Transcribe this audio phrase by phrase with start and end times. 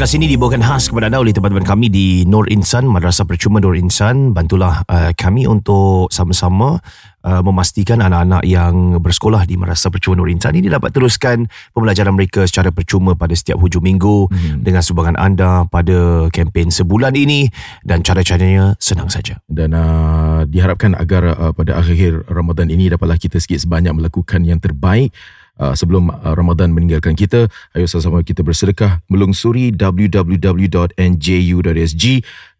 [0.00, 3.76] Podcast ini dibawakan khas kepada anda oleh teman-teman kami di Nur Insan, Madrasah Percuma Nur
[3.76, 4.32] Insan.
[4.32, 6.80] Bantulah uh, kami untuk sama-sama
[7.20, 12.48] uh, memastikan anak-anak yang bersekolah di Madrasah Percuma Nur Insan ini dapat teruskan pembelajaran mereka
[12.48, 14.64] secara percuma pada setiap hujung minggu hmm.
[14.64, 17.52] dengan sumbangan anda pada kempen sebulan ini
[17.84, 19.36] dan cara-caranya senang saja.
[19.52, 24.64] Dan uh, diharapkan agar uh, pada akhir Ramadan ini dapatlah kita sikit sebanyak melakukan yang
[24.64, 25.12] terbaik
[25.60, 27.52] uh, sebelum uh, Ramadan meninggalkan kita.
[27.76, 30.74] Ayo sama-sama kita bersedekah melungsuri www.nju.sg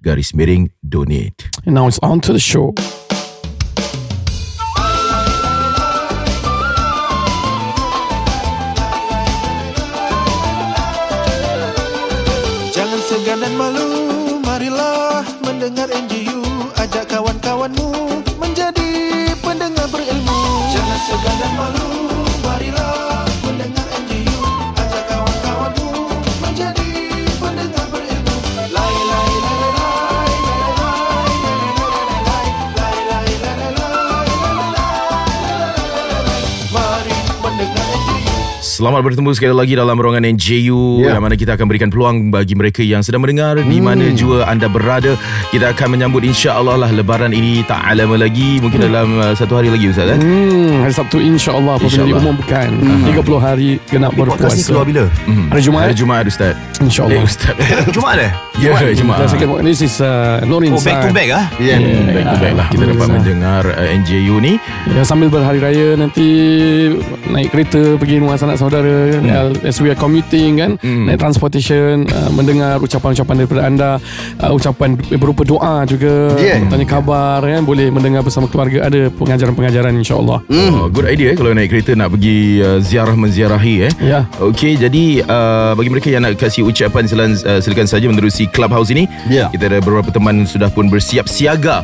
[0.05, 1.49] garis miring donate.
[1.65, 2.77] And now it's on to the show.
[12.71, 13.89] Jangan segan dan malu,
[14.41, 16.41] marilah mendengar NGU
[16.81, 17.93] Ajak kawan-kawanmu
[18.41, 18.89] menjadi
[19.45, 20.41] pendengar berilmu
[20.73, 22.00] Jangan segan dan malu,
[38.81, 41.13] Selamat bertemu sekali lagi dalam ruangan NJU Ya.
[41.13, 44.73] yang mana kita akan berikan peluang bagi mereka yang sedang mendengar di mana jua anda
[44.73, 45.21] berada.
[45.53, 49.69] Kita akan menyambut insya-Allah lah lebaran ini tak lama lagi, mungkin dalam uh, satu hari
[49.69, 50.17] lagi Ustaz eh.
[50.17, 52.25] Hmm, hari Sabtu insya-Allah apabila InsyaAllah.
[52.25, 52.69] diumumkan
[53.05, 54.65] 30 hari genap Ini podcast berpuasa.
[54.73, 55.05] keluar bila?
[55.29, 55.47] Hmm.
[55.53, 55.85] Hari Jumaat.
[55.85, 56.55] Hari Jumaat Ustaz.
[56.81, 57.13] Insya-Allah.
[57.13, 57.55] Eh Ustaz.
[58.01, 58.33] Jumaat eh?
[58.65, 59.19] Ya, Jumaat.
[59.21, 61.53] Dan second, this is uh, Nur Oh, back to back ah.
[61.61, 61.77] Ya.
[61.77, 64.57] Hmm, baik to baik lah kita dapat mendengar uh, NJU ni.
[64.89, 66.29] Ya, sambil berhari raya nanti
[67.29, 69.67] naik kereta pergi rumah sanak saudara hmm.
[69.67, 71.11] as we are commuting kan Hmm.
[71.11, 73.91] naik transportation uh, mendengar ucapan-ucapan daripada anda
[74.39, 76.63] uh, ucapan berupa doa juga Yeah.
[76.71, 81.51] tanya khabar kan boleh mendengar bersama keluarga ada pengajaran-pengajaran insyaallah Oh, good idea eh kalau
[81.51, 83.93] naik kereta nak pergi uh, ziarah menziarahi eh.
[84.01, 88.45] ya Okey, jadi uh, bagi mereka yang nak kasih ucapan silakan, uh, silakan saja menerusi
[88.47, 89.09] Clubhouse ini.
[89.27, 89.49] Ya.
[89.49, 91.83] Kita ada beberapa teman sudah pun bersiap siaga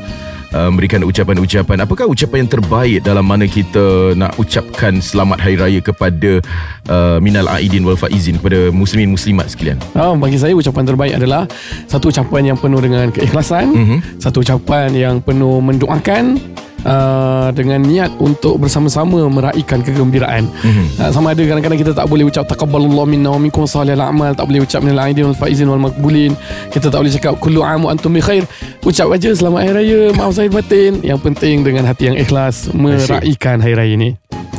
[0.56, 1.84] uh, memberikan ucapan-ucapan.
[1.84, 6.40] Apakah ucapan yang terbaik dalam mana kita nak ucapkan selamat hari raya kepada
[6.88, 9.76] uh, minal aidin wal faizin kepada muslimin muslimat sekalian?
[9.92, 11.44] Oh, bagi saya ucapan terbaik adalah
[11.84, 13.98] satu ucapan yang penuh dengan keikhlasan, Mhm.
[14.16, 16.40] satu ucapan yang penuh mendoakan
[16.86, 20.46] uh, dengan niat untuk bersama-sama meraihkan kegembiraan.
[20.46, 20.84] Mhm.
[21.02, 24.46] Uh, sama ada kadang-kadang kita tak boleh ucap taqabbalallahu minna wa minkum salihal a'mal, tak
[24.46, 26.38] boleh ucap minal aidin wal faizin wal maqbulin.
[26.70, 28.46] Kita tak boleh cakap kullu am wa antum bi khair.
[28.86, 31.02] Ucap aja selamat hari raya, maaf zahir batin.
[31.02, 34.10] Yang penting dengan hati yang ikhlas meraihkan hari raya ini.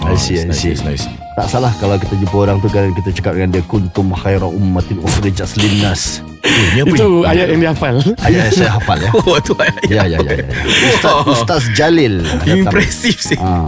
[0.08, 0.72] I see, I nice, see.
[0.72, 1.06] nice, nice.
[1.38, 4.98] Tak salah kalau kita jumpa orang tu kan kita cakap dengan dia kuntum khaira ummatin
[5.04, 6.26] ukhrijat linnas.
[6.48, 7.28] Eh, ni apa Itu ni?
[7.28, 7.96] ayat yang dihafal.
[8.24, 9.12] Ayat saya hafal ya.
[9.28, 9.76] Oh, tu ayat.
[9.92, 10.32] Ya ya ya.
[10.40, 10.46] ya.
[10.96, 12.24] Ustaz, Ustaz Jalil.
[12.48, 13.38] Impresif sih.
[13.38, 13.68] Ah.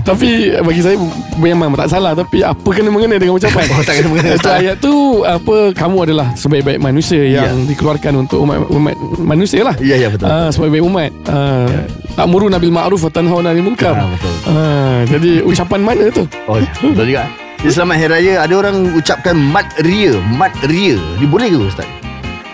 [0.00, 0.96] Tapi bagi saya
[1.36, 3.66] memang tak salah tapi apa kena mengena dengan ucapan?
[3.74, 4.54] Oh, tak kena mengena, Itu Ustaz.
[4.60, 4.94] ayat tu
[5.24, 9.74] apa kamu adalah sebaik-baik manusia yang dikeluarkan untuk umat, umat manusia lah.
[9.80, 10.28] Ya ya betul.
[10.28, 11.10] Ah, sebaik-baik umat.
[11.26, 11.66] Ah,
[12.12, 13.96] tak muru nabil ma'ruf wa tanhauna 'anil munkar.
[13.96, 14.32] Ah, betul.
[14.46, 16.24] Ah, jadi ucapan mana tu?
[16.46, 17.26] Oh, betul juga.
[17.62, 20.98] Selamat hari raya ada orang ucapkan mat ria, mat ria.
[21.16, 21.86] Ni boleh ke Ustaz?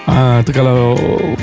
[0.09, 0.97] Ah, tu kalau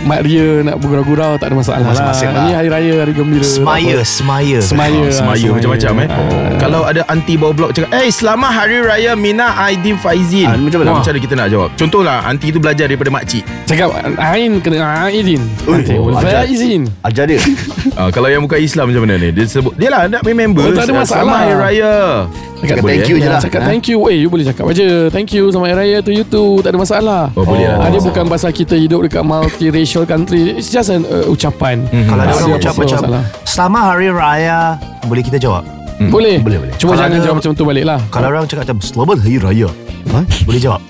[0.10, 1.86] mak ria nak bergurau-gurau tak ada masalah.
[1.86, 2.42] Masing-masing lah.
[2.42, 3.46] Ini hari raya, hari gembira.
[3.46, 4.10] Semaya, Apa?
[4.10, 4.58] semaya.
[4.58, 5.02] Semaya.
[5.06, 6.08] Oh, semaya ah, macam-macam eh.
[6.10, 6.50] Ah.
[6.58, 10.82] Kalau ada anti bawah blok cakap, "Eh, selamat hari raya Mina Aidin Faizin." Ah, macam
[10.82, 10.98] mana?
[10.98, 11.70] Macam mana kita nak jawab?
[11.78, 13.46] Contohlah, anti tu belajar daripada makcik.
[13.70, 15.46] Cakap Ain kena Aidin.
[15.70, 15.78] Oh,
[16.18, 16.50] Saya ajar.
[16.50, 16.82] izin.
[17.06, 17.40] Ajar dia.
[17.96, 19.30] Ah, kalau yang bukan Islam macam mana ni?
[19.30, 20.68] Dia sebut, dia lah nak remember.
[20.68, 21.38] Oh, tak ada selamat masalah.
[21.38, 21.94] hari raya.
[22.68, 23.10] Cakap Boleh, thank eh?
[23.10, 23.40] you je Ya, lah.
[23.40, 23.68] cakap Ha?
[23.68, 26.44] thank you Eh you boleh cakap aja Thank you Selamat Hari Raya tu you tu
[26.60, 27.78] Tak ada masalah Oh, boleh lah.
[27.80, 32.08] Ah, Dia bukan pasal kita hidup Dekat multiracial country It's just an uh, ucapan Mhm.
[32.08, 33.24] Kalau ada orang ucap macam masalah.
[33.44, 34.60] Selamat Hari Raya
[35.04, 35.64] Boleh kita jawab
[36.06, 36.74] Boleh Boleh, boleh.
[36.76, 39.38] Cuma Kalau jangan ada- jawab macam tu balik lah Kalau orang cakap macam Selamat Hari
[39.38, 39.70] Raya
[40.08, 40.20] Ha?
[40.44, 40.82] Boleh jawab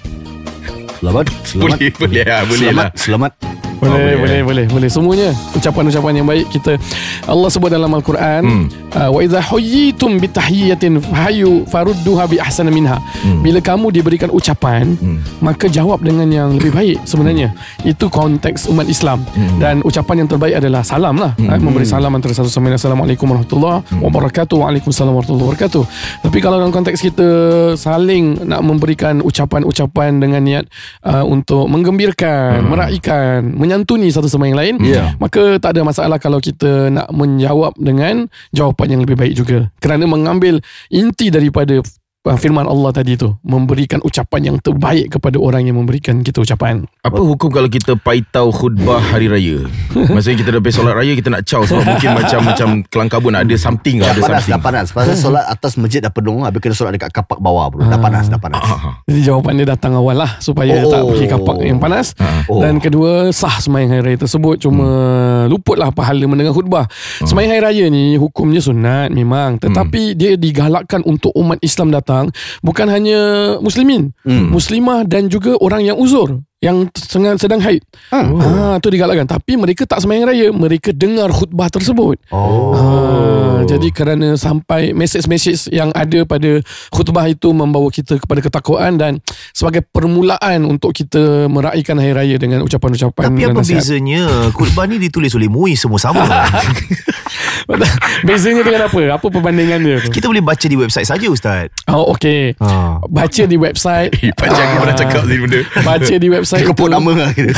[0.95, 1.77] Selamat, selamat.
[1.77, 2.42] Boleh, boleh lah.
[2.42, 2.89] Boleh selamat, lah.
[2.98, 3.31] selamat.
[3.80, 4.89] Boleh, boleh, boleh, boleh, boleh.
[4.89, 6.77] Semuanya ucapan-ucapan yang baik kita
[7.25, 8.66] Allah sebut dalam Al-Quran, Hmm.
[8.94, 13.01] uh, wa idza huyyitum bi tahiyyatin fahayu farudduha bi ahsana minha.
[13.42, 15.19] Bila kamu diberikan ucapan, Hmm.
[15.42, 17.54] maka jawab dengan yang lebih baik sebenarnya.
[17.81, 19.25] Itu konteks umat Islam.
[19.57, 21.33] Dan ucapan yang terbaik adalah salam lah.
[21.38, 22.77] Uh, memberi salam antara satu sama lain.
[22.77, 24.56] Assalamualaikum warahmatullahi wabarakatuh.
[24.56, 25.83] Waalaikumsalam warahmatullahi wabarakatuh.
[26.25, 27.27] Tapi kalau dalam konteks kita
[27.75, 30.66] saling nak memberikan ucapan-ucapan dengan niat
[31.04, 35.17] uh, untuk menggembirakan, meraihkan, menyantuni satu sama yang lain, Ya.
[35.17, 39.73] maka tak ada masalah kalau kita nak menjawab dengan jawapan yang lebih baik juga.
[39.81, 40.62] Kerana mengambil
[40.94, 41.81] inti daripada
[42.33, 46.89] firman Allah tadi tu memberikan ucapan yang terbaik kepada orang yang memberikan kita ucapan.
[47.00, 49.69] Apa hukum kalau kita paitau khutbah hari raya?
[50.13, 53.45] Maksudnya kita dah pergi solat raya kita nak caw sebab mungkin macam macam kelangkabut nak
[53.45, 54.50] ada something Dah ada panas, something.
[54.50, 54.86] dah panas.
[54.89, 56.42] Pasal solat atas masjid dah penuh.
[56.42, 57.86] Habis kena solat dekat kapak bawah pun.
[57.86, 58.57] Dah panas, dah panas.
[58.57, 60.89] Ah, Jadi jawapan dia datang awal lah supaya Oh.
[60.89, 62.18] tak pergi kapak yang panas.
[62.50, 62.57] Oh.
[62.57, 64.88] Dan kedua sah sembahyang hari raya tersebut cuma
[65.45, 66.89] luputlah pahala mendengar khutbah.
[67.22, 72.14] Sembahyang hari raya ni hukumnya sunat memang tetapi dia digalakkan untuk umat Islam datang
[72.63, 73.19] bukan hanya
[73.59, 77.85] muslimin, muslimah dan juga orang yang uzur yang sedang sedang haid.
[78.09, 78.41] Hmm.
[78.41, 82.17] Ah tu digalakkan tapi mereka tak sembahyang raya, mereka dengar khutbah tersebut.
[82.33, 82.73] Oh.
[82.73, 86.62] Ah, jadi kerana sampai mesej-mesej yang ada pada
[86.94, 89.19] khutbah itu membawa kita kepada ketakwaan dan
[89.51, 93.81] sebagai permulaan untuk kita meraihkan hari raya dengan ucapan-ucapan Tapi apa nasihat.
[93.81, 94.23] bezanya
[94.53, 96.23] Khutbah ni ditulis oleh MUI Semua sama
[98.27, 99.00] Bezanya dengan apa?
[99.17, 100.13] Apa perbandingan dia tu?
[100.13, 102.53] Kita boleh baca di website saja Ustaz Oh okey.
[102.62, 103.01] ha.
[103.06, 104.13] Baca di website.
[104.21, 105.59] Eh, panjang aku pernah cakap ni benda.
[105.81, 107.51] Baca di website Keput itu, nama lah kita.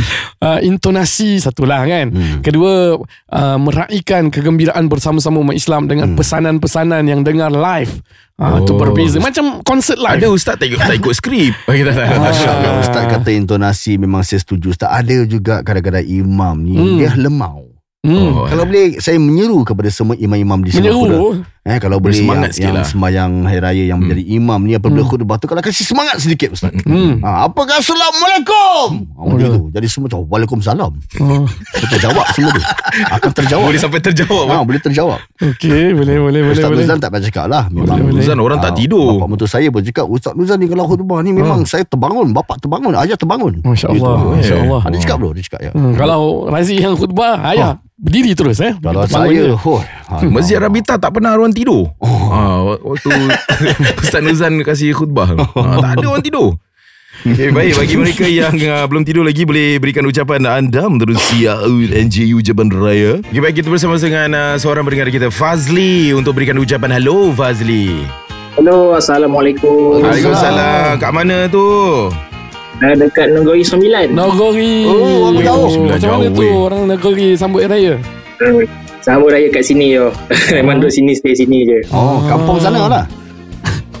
[0.46, 2.12] uh, intonasi satulah kan.
[2.12, 2.40] Hmm.
[2.44, 6.18] Kedua uh, meraihkan kegembiraan bersama-sama Islam dengan Hmm.
[6.18, 8.02] pesanan-pesanan yang dengar live.
[8.34, 8.76] Itu Oh.
[8.76, 10.18] berbeza macam konsert live.
[10.18, 11.54] Ada ustaz tak ikut, tak ikut skrip.
[11.70, 12.82] Kita tak tak- Masya Allah Ah.
[12.82, 16.98] Ustaz kata intonasi Memang saya setuju Ustaz Ada juga kadang-kadang imam ni Hmm.
[16.98, 17.70] Dia lemau
[18.02, 18.34] Hmm.
[18.34, 21.30] Oh, Kalau boleh Saya menyeru kepada semua imam-imam di Singapura Menyeru.
[21.64, 22.84] Eh kalau boleh Bersemangat yang, sikit yang lah.
[22.84, 26.68] sembahyang hari raya yang menjadi imam ni apabila khutbah tu kalau kasih semangat sedikit ustaz.
[26.84, 27.24] Hmm.
[27.24, 29.08] Ha, apakah assalamualaikum?
[29.08, 29.62] Ha, macam tu.
[29.72, 30.92] Jadi semua cakap waalaikumsalam.
[30.92, 31.48] Oh.
[31.48, 32.62] Kita terjawab semua tu.
[33.08, 33.64] Akan terjawab.
[33.64, 34.44] Boleh sampai terjawab.
[34.44, 35.20] Ha, boleh terjawab.
[35.40, 36.84] Okey, boleh boleh boleh Ustaz boleh.
[36.84, 38.20] Nuzan tak payah cakap lah Memang Boleh, boleh.
[38.20, 39.08] Uzan orang tak Ah, tidur.
[39.16, 42.60] Bapak mentua saya pun cakap Ustaz Nuzan ni kalau khutbah ni Memang saya terbangun Bapak
[42.60, 44.80] terbangun Ayah terbangun Masya-Allah, masya-Allah.
[44.80, 48.58] Ah, Dia cakap bro Dia cakap ya Hmm, kalau Razi yang khutbah, ayah berdiri terus
[48.58, 48.74] eh.
[48.76, 49.80] Kalau saya oh,
[50.28, 51.94] Masjid Rabita tak pernah orang tidur.
[52.02, 53.10] Ha, waktu
[54.04, 55.30] Ustaz Nuzan kasih khutbah.
[55.32, 56.58] Ha, tak ada orang tidur.
[57.24, 61.48] Okay, baik bagi mereka yang uh, belum tidur lagi boleh berikan ucapan anda menerusi
[61.88, 63.24] NJU Jaban Raya.
[63.24, 68.04] Okay, baik kita bersama dengan uh, seorang pendengar kita Fazli untuk berikan ucapan hello Fazli.
[68.60, 70.04] Hello, Assalamualaikum.
[70.04, 71.00] Waalaikumsalam.
[71.00, 71.64] Kat mana tu?
[72.84, 74.12] Uh, dekat Negeri Sembilan.
[74.12, 74.84] Nagori.
[74.84, 75.64] Oh, aku tahu.
[75.88, 77.96] Macam mana tu orang Nagori sambut raya?
[79.04, 80.08] Sambut raya kat sini yo.
[80.56, 81.78] memang duduk sini, stay sini je.
[81.90, 83.04] Oh kampung sana lah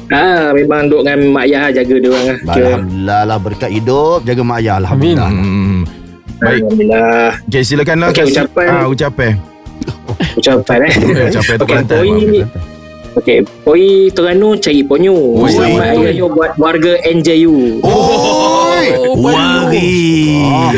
[0.06, 2.54] Ah, memang duduk dengan mak ayah jaga dia orang lah.
[2.54, 5.80] Alhamdulillah lah berkat hidup Jaga mak ayah Alhamdulillah Hmm.
[6.36, 6.60] Baik.
[6.60, 7.28] Alhamdulillah.
[7.46, 8.66] Okay, silakanlah Okey, kasih ucapan.
[8.70, 9.32] ah, ucapan.
[10.38, 10.92] Ucapan eh.
[10.92, 11.96] Eh, ucapan tu Okey, Kelantan.
[11.96, 12.40] poi.
[13.14, 15.16] Okey, poi Terengganu cari ponyo.
[15.38, 17.56] Oi, Selamat hari raya buat warga NJU.
[17.80, 19.92] Oi Oh, Wari
[20.36, 20.70] Oh,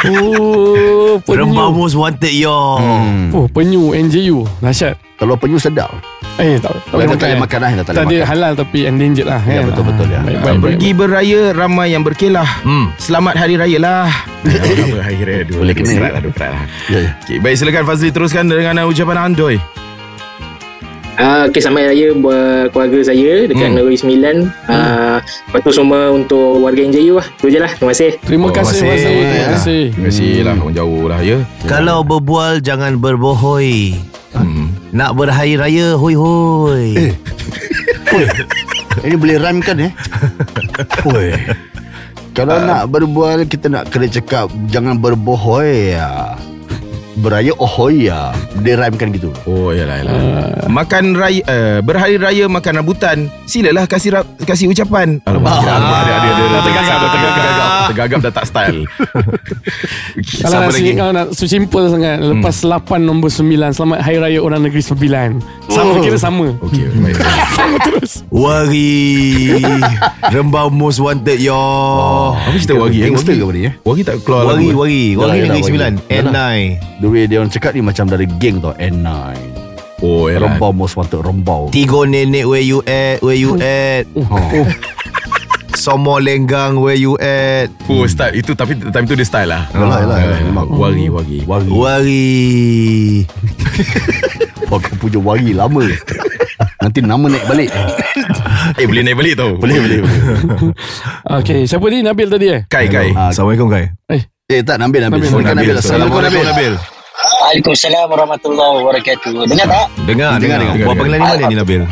[0.00, 0.26] penyu.
[1.24, 3.30] Rembang most wanted yo Hmm.
[3.30, 4.46] Oh, penyu NJU.
[4.58, 4.96] Dahsyat.
[5.18, 5.90] Kalau penyu sedap
[6.38, 7.18] Eh, tak, tak boleh makan.
[7.18, 9.42] tak boleh makan lah tak Tak boleh dia halal tapi endangered lah.
[9.42, 9.74] Ya, kan?
[9.74, 10.20] betul-betul, ya.
[10.22, 10.94] Baik, baik, Pergi baik.
[10.96, 12.46] beraya ramai yang berkelah.
[12.62, 12.94] Hmm.
[12.94, 14.06] Selamat hari raya lah.
[14.46, 15.58] Apa hari raya dua.
[15.58, 16.10] Boleh kena, Dua ya?
[16.14, 16.62] lah, dua lah.
[16.86, 17.10] Ya, ya.
[17.18, 19.58] Okay, baik silakan Fazli teruskan dengan ucapan Andoy.
[21.18, 23.74] Ah, okay, hari raya buat keluarga saya dekat Hmm.
[23.74, 24.36] Negeri Sembilan.
[24.64, 27.26] Ah, lepas tu semua untuk warga NJU lah.
[27.34, 27.74] Itu je lah.
[27.74, 28.10] Terima kasih.
[28.22, 28.94] Terima Oh, kasih, terima Fazli.
[28.94, 29.18] kasih.
[29.18, 29.82] Terima kasih.
[29.90, 31.36] Terima kasih lah orang jauh lah ya.
[31.66, 33.98] Kalau berbual jangan berbohoi
[34.28, 34.70] Hmm.
[34.92, 36.86] Nak berhari raya hoi hoi
[38.14, 38.24] Oi,
[39.02, 39.92] Ini boleh rhyme kan eh
[41.08, 41.32] Oi.
[42.30, 46.36] Kalau nak berbual Kita nak kena cakap Jangan berbohoi ya.
[47.18, 48.30] Beraya ohoi ya.
[48.62, 50.14] Dia rhyme kan gitu Oh yalah yalah.
[50.70, 53.26] Makan raya uh, berhari raya makan rambutan.
[53.44, 55.18] Silalah kasih ra- kasih ucapan.
[55.26, 55.62] Alamak, Ah.
[55.66, 57.70] ada ada ada ada tergagap, tergagap.
[57.88, 58.18] Tergagap.
[58.20, 58.80] Dah tak style.
[60.18, 60.92] Kalau nak, lagi.
[60.92, 65.38] kalau nak so simple sangat Lepas 8 nombor 9 Selamat Hari Raya Orang Negeri Sembilan
[65.68, 66.02] Sama Oh.
[66.02, 67.16] kira sama Okey, baik.
[67.56, 69.62] Sama terus Wari
[70.24, 71.54] Rembang most wanted yo
[72.34, 72.98] Apa cerita wagi?
[73.00, 73.06] eh?
[73.06, 74.76] Gangster ke apa ni eh wagi tak keluar Wari lagu.
[74.76, 75.66] Wari Wari yalah, Negeri Wari.
[75.66, 76.22] Sembilan Yalah.
[76.24, 76.36] N9
[76.98, 79.08] The way dia orang cakap ni Macam dari geng tau N9
[79.98, 80.30] Oh.
[80.30, 84.26] Rembau most wanted Rembau Tigo nenek where you at Where you at oh.
[85.78, 89.70] Somo lenggang where you at Oh style itu tapi time tu dia style lah.
[89.70, 90.66] Yalah, yalah, yalah, memang.
[90.74, 91.38] Wagi wagi.
[91.46, 92.26] Wari Wari
[94.74, 95.86] Pakai puja wari lama
[96.82, 97.70] Nanti nama naik balik
[98.74, 99.54] Eh boleh naik balik tau.
[99.54, 100.20] Boleh boleh, boleh.
[101.38, 103.14] Okay Siapa ni Nabil tadi eh Kai kai.
[103.14, 103.86] Ah, Assalamualaikum Kai
[104.50, 105.54] Eh tak Nabil Nabil Nabil, Nabil.
[105.54, 106.74] Nabil Assalamualaikum Nabil Nabil
[107.18, 109.32] Waalaikumsalam warahmatullahi wabarakatuh.
[109.46, 109.86] Dengar tak?
[110.06, 110.86] Dengar Dengar, dengar dengar.
[110.86, 111.82] Buat panggilan di mana ni Nabil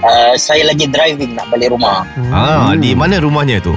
[0.00, 2.08] Uh, saya lagi driving nak balik rumah.
[2.32, 3.76] Ah, di mana rumahnya tu?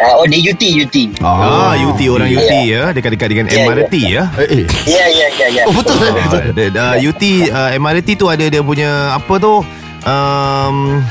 [0.00, 0.96] Uh, oh di UT UT.
[1.20, 4.24] Ah, UT orang UT ya, dekat-dekat dengan Ya, MRT ya.
[4.38, 5.62] Eh eh Ya ya ya ya.
[5.66, 9.60] Oh betul Ah, the- the UT uh, MRT tu ada dia punya apa tu?
[10.06, 11.04] Um,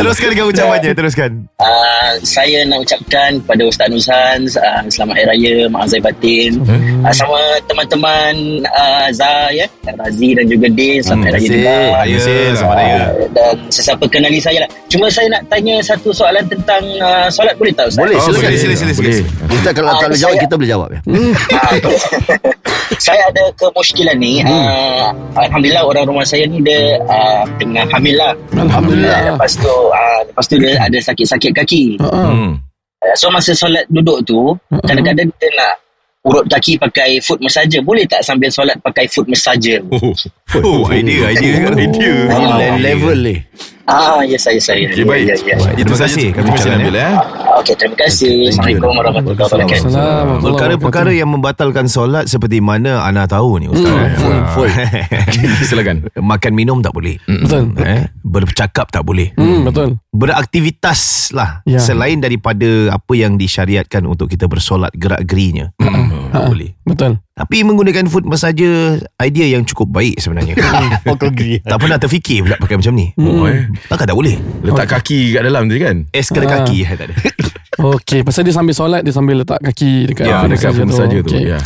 [0.01, 5.55] Teruskan dengan ucapannya Teruskan Uh, saya nak ucapkan kepada Ustaz Nuzhan uh, selamat Hari Raya
[5.67, 6.63] Mak Azai Batin
[7.03, 7.35] uh, sama
[7.67, 9.67] teman-teman uh, Zah ya
[9.99, 12.19] Razi dan juga Din selamat Hari Raya juga Raya
[12.55, 12.99] Selamat Raya
[13.35, 17.75] dan sesiapa kenali saya lah Cuma saya nak tanya satu soalan tentang uh, solat boleh
[17.75, 18.07] tak Ustaz?
[18.07, 18.39] Boleh, Oh, silakan.
[18.47, 19.11] boleh, sila, sila, sila.
[19.11, 19.59] Boleh.
[19.59, 21.01] Ustaz kalau Ah, kalau jawab kita boleh jawab ya.
[21.59, 21.73] Ah,
[23.05, 25.11] saya ada kemusykilan ni uh,
[25.59, 29.35] Alhamdulillah orang rumah saya ni dia uh, tengah hamil lah Alhamdulillah.
[29.35, 31.85] Lepas tu uh, Lepas tu dia ada sakit-sakit kaki.
[31.99, 32.63] Hmm.
[33.03, 34.79] Uh, So masa solat duduk tu Uh-uh.
[34.87, 35.75] Kadang-kadang dia nak
[36.23, 40.15] Urut kaki pakai foot massager Boleh tak sambil solat pakai foot massager Oh,
[40.63, 43.37] Oh idea Idea Idea Ini Ah, lain level ni.
[43.83, 45.27] Ah, ya saya saya Okay, ya, baik.
[45.27, 45.57] ya, ya.
[45.75, 47.15] Terima kasih kami Terima kasih ucapkan, Nabil eh.
[47.59, 50.47] Okey terima kasih Assalamualaikum warahmatullahi wabarakatuh Assalamualaikum.
[50.47, 54.15] Perkara-perkara yang membatalkan solat Seperti mana Ana tahu ni Ustaz Hmm, eh?
[54.15, 54.71] full, full.
[55.65, 56.07] Silakan.
[56.15, 57.75] Makan minum tak boleh Betul.
[57.79, 58.07] eh?
[58.21, 59.99] Bercakap tak boleh Hmm, betul.
[60.09, 61.01] Beraktivitas
[61.31, 61.77] lah Ya.
[61.79, 65.75] Selain daripada Apa yang disyariatkan Untuk kita bersolat Gerak-gerinya
[66.31, 67.19] Tak boleh Betul.
[67.33, 70.55] Tapi menggunakan foot massager Idea yang cukup baik sebenarnya.
[71.65, 73.67] Tak pernah terfikir pula Pakai macam ni Oh, eh.
[73.87, 76.07] Takkan tak boleh Letak kaki kat dalam tu kan?
[76.11, 76.53] Es kena Ah.
[76.61, 77.17] kaki eh, Tak ada
[77.79, 81.55] Okey, pasal dia sambil solat dia sambil letak kaki dekat Ya, dekat massager tu, Okey.
[81.55, 81.59] ya.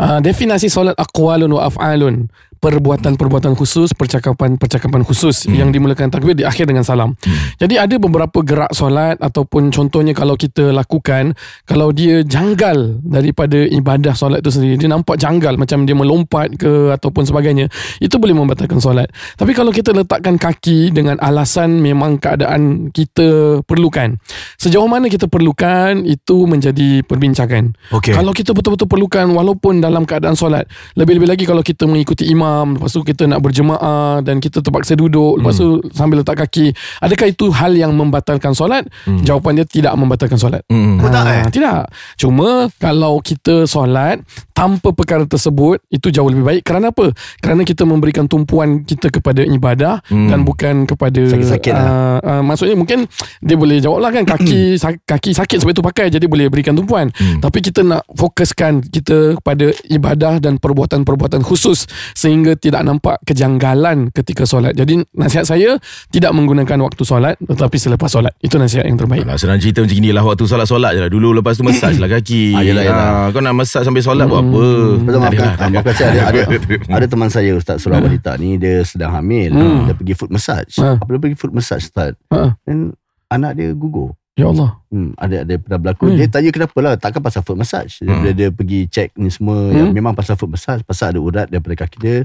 [0.00, 2.32] Ah, definasi solat aqwalun wa af'alun.
[2.58, 5.54] Perbuatan-perbuatan khusus, percakapan-percakapan khusus Hmm.
[5.54, 7.14] yang dimulakan takbir di akhir dengan salam.
[7.62, 14.18] Jadi ada beberapa gerak solat ataupun contohnya kalau kita lakukan kalau dia janggal daripada ibadah
[14.18, 17.70] solat itu sendiri, dia nampak janggal macam dia melompat ke ataupun sebagainya,
[18.02, 19.06] itu boleh membatalkan solat.
[19.38, 24.18] Tapi kalau kita letakkan kaki dengan alasan memang keadaan kita perlukan.
[24.58, 27.76] Sejauh mana kita perlukan itu menjadi perbincangan.
[27.94, 28.16] Okey.
[28.16, 30.64] Kalau kita betul-betul perlukan walaupun dalam keadaan solat,
[30.98, 35.38] lebih-lebih lagi kalau kita mengikuti imam, lepas tu kita nak berjemaah dan kita terpaksa duduk,
[35.38, 38.86] lepas tu sambil letak kaki, adakah itu hal yang membatalkan solat?
[39.24, 40.62] Jawapan dia tidak membatalkan solat.
[40.68, 40.98] Hmm.
[40.98, 41.44] Oh, tak, eh?
[41.50, 41.80] Tidak.
[42.16, 44.22] Cuma kalau kita solat
[44.54, 46.62] tanpa perkara tersebut itu jauh lebih baik.
[46.62, 47.10] Kerana apa?
[47.38, 50.30] Kerana kita memberikan tumpuan kita kepada ibadah Hmm.
[50.30, 51.84] dan bukan kepada Sakit-sakit lah.
[51.84, 53.04] uh, uh, maksudnya mungkin
[53.40, 56.72] dia boleh jawab lah kan kaki sak- kaki sakit sebab itu pakai jadi boleh berikan
[56.72, 57.10] tumpuan.
[57.18, 57.42] Hmm.
[57.42, 64.44] Tapi kita nak fokuskan kita kepada ibadah dan perbuatan-perbuatan khusus sehingga tidak nampak kejanggalan ketika
[64.44, 64.76] solat.
[64.76, 65.78] Jadi nasihat saya
[66.12, 68.34] tidak menggunakan waktu solat tetapi selepas solat.
[68.42, 69.24] Itu nasihat yang terbaik.
[69.24, 72.06] Alah, senang cerita macam ni lah Waktu solat-solat je lah Dulu lepas tu massage lah
[72.10, 73.06] kaki Ah, yelah, yelah.
[73.08, 74.66] Ah, Kau nak massage sambil solat buat apa
[75.00, 76.56] Betul Tak maafkan, adalah, maafkan saya ada, ada
[76.98, 79.54] ada teman saya Ustaz Surah Wanita ni dia sedang hamil.
[79.54, 80.74] Dia pergi foot massage.
[80.78, 80.98] Hmm.
[80.98, 82.12] Apa dia pergi foot massage Ustaz?
[82.34, 82.58] Ha.
[82.66, 82.92] Dan
[83.30, 84.17] anak dia gugur.
[84.38, 84.70] Ya Allah.
[84.88, 86.04] Hmm, ada ada pernah berlaku.
[86.08, 86.16] Hmm.
[86.16, 87.98] Dia tanya kenapa lah, takkan pasal foot massage.
[87.98, 88.22] Dia, Hmm.
[88.22, 89.96] dia, dia pergi check ni semua yang Hmm.
[89.98, 92.16] memang pasal foot massage, pasal ada urat daripada kaki dia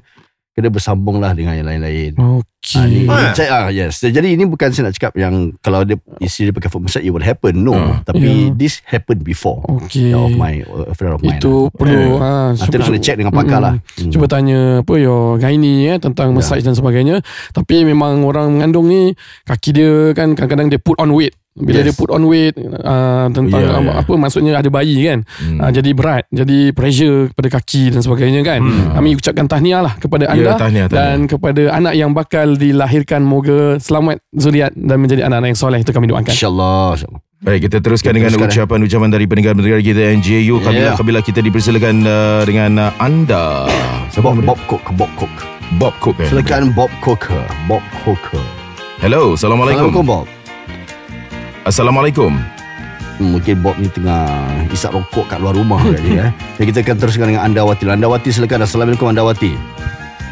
[0.53, 2.13] kena bersambung lah dengan yang lain-lain.
[2.13, 2.77] Okey.
[2.77, 3.34] Ah, ni, Ah.
[3.34, 4.05] check, ah, yes.
[4.05, 7.10] Jadi ini bukan saya nak cakap yang kalau dia isteri dia pakai foot massage it
[7.10, 7.58] will happen.
[7.58, 7.74] No.
[7.74, 8.05] Hmm.
[8.05, 8.53] Tapi Ya.
[8.53, 9.65] this happened before.
[9.65, 10.13] Okey.
[10.13, 11.41] Of my uh, a friend of mine.
[11.41, 13.74] Itu perlu ha, Nanti nak kena check dengan pakar lah.
[13.98, 14.13] Hmm.
[14.13, 17.25] Cuba tanya apa yo gynae ya tentang massage dan sebagainya.
[17.50, 19.17] Tapi memang orang mengandung ni
[19.50, 21.34] kaki dia kan kadang-kadang dia put on weight.
[21.53, 21.86] Bila Yes.
[21.86, 23.93] dia put on weight uh, tentang Ya, apa, ya.
[24.01, 25.22] apa maksudnya ada bayi kan.
[25.38, 25.62] Hmm.
[25.62, 28.62] Uh, jadi berat, jadi pressure kepada kaki dan sebagainya kan.
[28.91, 30.89] Kami ucapkan tahniah lah kepada Ya, anda tahniah, tahniah.
[30.89, 35.89] dan kepada anak yang bakal dilahirkan moga selamat zuriat dan menjadi anak-anak yang soleh itu
[35.89, 36.33] kami doakan.
[36.33, 36.98] InsyaAllah.
[36.98, 37.22] InsyaAllah.
[37.43, 38.55] Baik kita teruskan Kita dengan teruskan, eh.
[38.55, 40.95] ucapan-ucapan dari pendengar-pendengar kita NJU Kabila Yeah.
[40.95, 43.67] Kabila kita dipersilakan uh, dengan uh, anda
[44.17, 45.33] Bob, Bob Cook, Bob Cook.
[45.75, 46.29] Bob Cook eh?
[46.31, 48.39] Silakan Bob Cooker, Bob Cooker.
[48.98, 50.42] Hello Assalamualaikum Assalamualaikum Bob.
[51.63, 52.36] Assalamualaikum
[53.22, 54.25] Hmm, mungkin Bob ni tengah
[54.74, 56.34] isap rokok kat luar rumah kali eh.
[56.58, 57.86] Jadi kita akan teruskan dengan Andawati.
[57.86, 58.65] Andawati silakan.
[58.65, 59.53] Assalamualaikum Andawati.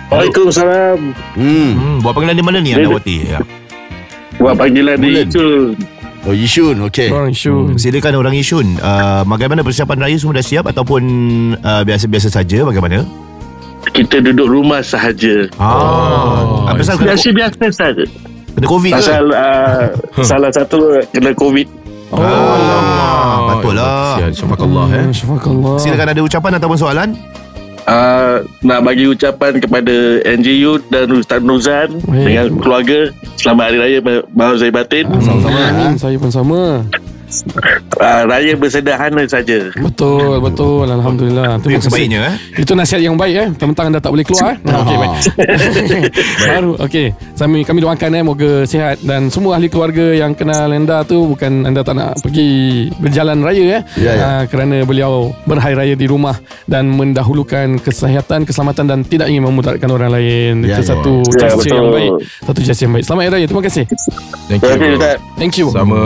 [0.09, 0.97] Waalaikumsalam.
[1.37, 1.71] Hmm.
[1.77, 3.15] Hmm, buat panggilan di mana ni Dia- Andawati?
[3.21, 3.39] Ya.
[4.41, 5.77] Buat panggilan di itu.
[6.25, 7.13] Oh Yishun, okey.
[7.13, 7.53] Orang isu.
[7.53, 8.67] Hmm, silakan orang Yishun.
[8.81, 11.01] Uh, bagaimana persiapan raya semua dah siap ataupun
[11.61, 13.05] uh, biasa-biasa saja bagaimana?
[13.93, 15.49] Kita duduk rumah sahaja.
[15.61, 18.05] Ah, oh, Biasa-biasa saja.
[18.53, 18.97] Kena COVID ke?
[18.97, 19.83] Pasal uh,
[20.21, 20.77] salah satu
[21.09, 21.67] kena COVID.
[22.11, 24.19] Oh, Ah, betul lah.
[24.19, 25.75] Sihat Syafakallah eh Syafakallah.
[25.79, 27.09] Silakan ada ucapan ataupun soalan?
[27.81, 32.25] Uh, nak bagi ucapan kepada NGU dan Ustaz Nuzan Baik.
[32.29, 32.99] dengan keluarga
[33.35, 35.05] selamat hari raya Bahagia Zaibatin.
[35.17, 35.59] Sama-sama.
[35.65, 35.91] Amin.
[35.97, 36.85] Saya pun sama.
[37.97, 39.71] Uh, raya bersederhana saja.
[39.73, 40.85] Betul, betul.
[40.85, 41.57] Alhamdulillah.
[41.59, 42.35] Itu yang sebaiknya eh.
[42.59, 43.47] Itu nasihat yang baik eh.
[43.55, 44.57] Teman-teman anda tak boleh keluar eh.
[44.61, 45.13] Okey, baik.
[46.45, 47.07] Baru okey.
[47.35, 51.65] Kami kami doakan eh moga sihat dan semua ahli keluarga yang kenal anda tu bukan
[51.65, 53.81] anda tak nak pergi berjalan raya eh.
[53.97, 54.21] Ya, ya.
[54.21, 56.37] Ah, kerana beliau berhari raya di rumah
[56.69, 60.61] dan mendahulukan kesihatan, keselamatan dan tidak ingin memudaratkan orang lain.
[60.67, 60.89] Ya, Itu ya.
[60.93, 62.11] satu Ya, gesture yang baik.
[62.45, 63.03] Satu gesture yang baik.
[63.07, 63.45] Selamat hari raya.
[63.47, 63.83] Terima kasih.
[64.47, 64.97] Thank Terima kasih you.
[64.97, 65.17] Ustaz.
[65.39, 65.67] Thank you.
[65.71, 66.01] Sama.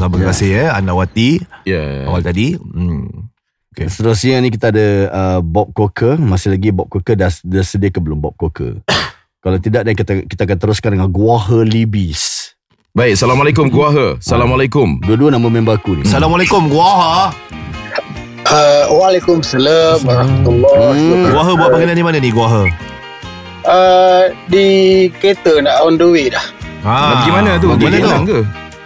[0.00, 2.04] Sama terima kasih eh Anawati Ya.
[2.04, 2.54] awal tadi.
[2.54, 3.30] Hmm.
[3.70, 3.86] Okay.
[3.86, 6.14] Seterusnya ni kita ada uh, Bob Coker.
[6.16, 8.82] Masih lagi Bob Coker dah, dah sedia ke belum Bob Coker?
[9.42, 12.52] Kalau tidak dan kita kita akan teruskan dengan Guaha Libis.
[12.90, 14.18] Baik, Assalamualaikum Kuaha.
[14.18, 14.98] Assalamualaikum.
[15.00, 16.02] Dua-dua nama member aku ni.
[16.02, 17.30] Assalamualaikum Guaha.
[18.42, 21.30] Uh, Waalaikumsalam warahmatullahi Hmm.
[21.30, 22.66] Guaha buat panggilan di mana ni Guaha?
[23.62, 24.66] uh, Di
[25.14, 26.42] kereta nak on the way dah
[26.80, 26.90] Ha.
[26.90, 27.68] Nak pergi mana tu?
[27.70, 28.00] Pergi mana tu?
[28.02, 28.40] Geylang ke?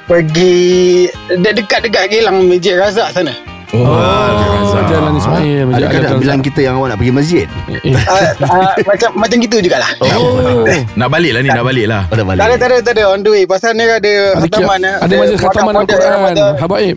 [0.05, 3.33] Pergi de- Dekat-dekat Gelang Masjid Razak sana
[3.75, 5.67] Oh, Oh, Jalan Ismail.
[5.69, 7.49] Adakah Jalan nak bilang kita yang awak nak pergi masjid?
[7.67, 10.63] Eh, uh, uh, Macam macam gitu jugalah Oh.
[10.95, 12.07] Nak balik lah ni, nak balik lah.
[12.07, 12.39] Oh, balik.
[12.39, 14.95] Tak ada, tak ada, tak ada on the way Pasal ni ada Ada, khataman eh.
[15.01, 16.97] ada majlis khataman model- Al-Quran Habaib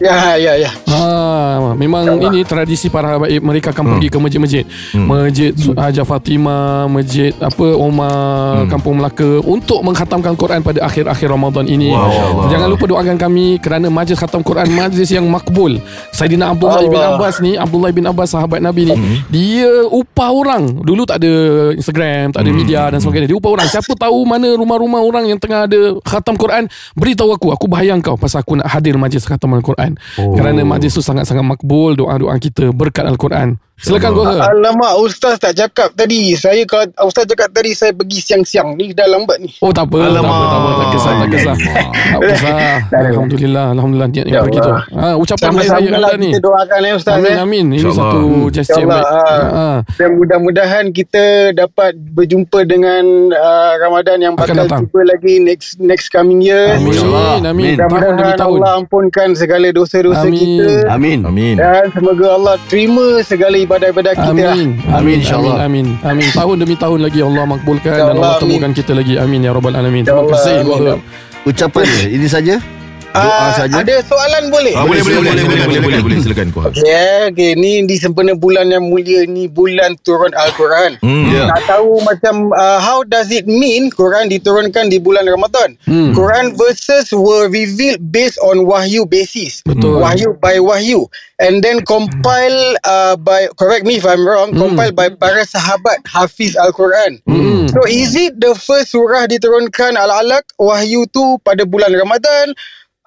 [0.00, 4.64] Ya, ya, ya Ha, memang ini tradisi para habaib mereka akan pergi ke masjid-masjid.
[4.96, 11.68] Masjid Su- Hajar Fatimah, masjid apa Omar Kampung Melaka untuk mengkhatamkan Quran pada akhir-akhir Ramadan
[11.68, 11.92] ini.
[11.92, 12.48] Wow.
[12.48, 15.76] Jangan lupa doakan kami kerana majlis khatam Quran majlis yang makbul.
[16.10, 17.16] Saidina Abdullah bin Allah.
[17.20, 18.94] Abbas ni, Abdullah bin Abbas sahabat Nabi ni,
[19.28, 20.80] dia upah orang.
[20.80, 21.32] Dulu tak ada
[21.76, 23.28] Instagram, tak ada media dan sebagainya.
[23.30, 23.68] Dia upah orang.
[23.68, 26.66] Siapa tahu mana rumah-rumah orang yang tengah ada khatam Quran,
[26.96, 27.52] beritahu aku.
[27.52, 29.89] Aku bayang kau pasal aku nak hadir majlis khataman Quran.
[30.16, 30.34] Oh.
[30.34, 33.56] Kerana majlis tu sangat-sangat makbul doa-doa kita berkat Al-Quran.
[33.80, 34.28] Silakan kau.
[34.28, 39.08] Alamak Ustaz tak cakap tadi Saya kalau Ustaz cakap tadi Saya pergi siang-siang Ni dah
[39.08, 41.56] lambat ni Oh tak apa, tak apa, tak apa, tak kisah, tak kisah.
[41.56, 42.52] Tak kisah.
[43.08, 44.68] Alhamdulillah, alhamdulillah niat yang Ya begitu.
[44.68, 44.84] Allah.
[44.92, 46.28] Ha, ucapan raya Sama-sama lah ni.
[46.28, 47.40] kita doakan eh Ustaz Amin eh.
[47.40, 47.64] amin.
[47.64, 48.04] Ini InsyaAllah.
[48.04, 48.20] satu
[48.52, 49.00] gesture yang baik.
[49.00, 49.68] InsyaAllah, Ha.
[49.96, 56.44] Dan mudah-mudahan kita dapat berjumpa dengan uh, Ramadan yang bakal jumpa lagi next next coming
[56.44, 56.76] year.
[56.76, 57.74] Amin, amin, amin.
[57.80, 58.58] Tahun demi Mudah-mudahan tahun.
[58.60, 60.36] Allah ampunkan segala dosa-dosa Amin.
[60.36, 60.68] kita.
[60.92, 61.18] Amin.
[61.24, 61.54] Amin.
[61.56, 64.32] Dan semoga Allah terima segala ibadah-ibadah kita.
[64.36, 64.52] lah.
[64.52, 64.68] Amin.
[64.92, 65.56] Amin, insyaAllah.
[65.64, 66.20] Amin, amin.
[66.20, 66.28] Amin.
[66.36, 69.14] Tahun demi tahun lagi Allah makbulkan dan InsyaAllah, Allah temukan kita lagi.
[69.16, 70.04] Amin ya rabbal alamin.
[70.04, 70.60] Terima kasih.
[70.60, 71.00] amin.
[71.48, 72.79] Ucapan ini saja.
[73.10, 73.82] Doa saja.
[73.82, 74.70] ada soalan boleh?
[74.78, 76.16] Ah, boleh, boleh, boleh, boleh, boleh, boleh, boleh, boleh.
[76.22, 76.68] Silakan Kuaha.
[76.78, 77.58] Ya, okay.
[77.58, 81.02] ni di sempena bulan yang mulia ni bulan turun Al-Quran.
[81.02, 81.26] Hmm.
[81.26, 81.50] Ya.
[81.50, 85.74] Nak tahu macam uh, how does it mean Quran diturunkan di bulan Ramadan?
[85.90, 86.14] Hmm.
[86.14, 89.66] Quran verses were revealed based on wahyu basis.
[89.66, 89.98] Betul.
[89.98, 91.10] Wahyu by wahyu
[91.42, 94.70] and then compile uh, by correct me if I'm wrong, Hmm.
[94.70, 97.18] compiled by para sahabat hafiz Al-Quran.
[97.26, 97.66] Hmm.
[97.74, 102.54] So is it the first surah diturunkan Al-Alaq wahyu tu pada bulan Ramadan?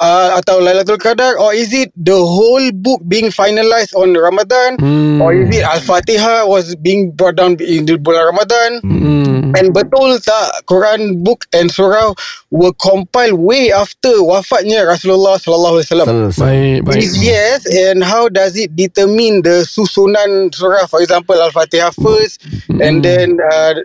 [0.01, 5.21] Uh, atau Lailatul Qadar or is it the whole book being finalized on Ramadan Hmm.
[5.21, 9.53] or is it Al-Fatihah was being brought down in the bulan Ramadan Hmm.
[9.53, 12.09] and betul tak Quran book and surah
[12.49, 16.07] were compiled way after wafatnya Rasulullah sallallahu alaihi wasallam.
[16.41, 16.97] Baik, baik.
[16.97, 20.89] If yes, and how does it determine the susunan surah?
[20.89, 22.41] For example, Al-Fatihah first,
[22.81, 23.77] and then uh,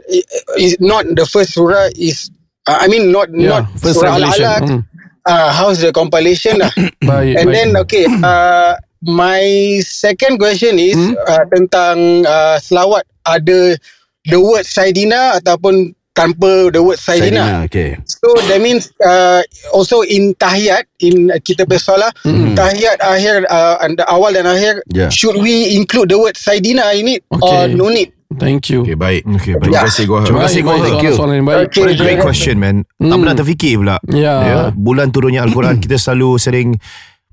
[0.57, 2.33] is not the first surah is.
[2.65, 4.45] Uh, I mean, not Yeah, not first surah revelation.
[4.45, 4.65] Al-Alaq.
[4.73, 4.81] Hmm.
[5.29, 6.57] Uh, how's the compilation?
[6.57, 6.73] lah?
[7.05, 7.55] Baik, and baik.
[7.55, 8.73] then okay, uh,
[9.05, 9.45] my
[9.85, 11.15] second question is Hmm?
[11.21, 13.05] uh, tentang uh, selawat.
[13.29, 13.77] Ada
[14.25, 17.45] the word Saidina ataupun tanpa the word Saidina.
[17.63, 17.65] Saidina.
[17.69, 17.91] Okay.
[18.09, 22.57] So that means uh, also in tahiyat in uh, kita bersolat Mm-mm.
[22.57, 25.13] tahiyat akhir uh, and awal dan akhir Yeah.
[25.13, 27.77] should we include the word Saidina in it or Okay.
[27.77, 28.17] no need?
[28.29, 28.85] Thank you.
[28.85, 29.25] Okay, baik.
[29.25, 29.73] Okay, baik.
[29.73, 30.25] Terima kasih Kuaha.
[30.29, 30.81] Terima kasih, baik.
[30.85, 31.13] Thank you.
[31.17, 31.59] Soalan yang baik.
[31.67, 31.81] Okay.
[31.81, 33.21] What a great question man Tak Hmm.
[33.25, 34.35] pernah terfikir pula Ya.
[34.39, 36.77] ya, Bulan turunnya Al-Quran Kita selalu sering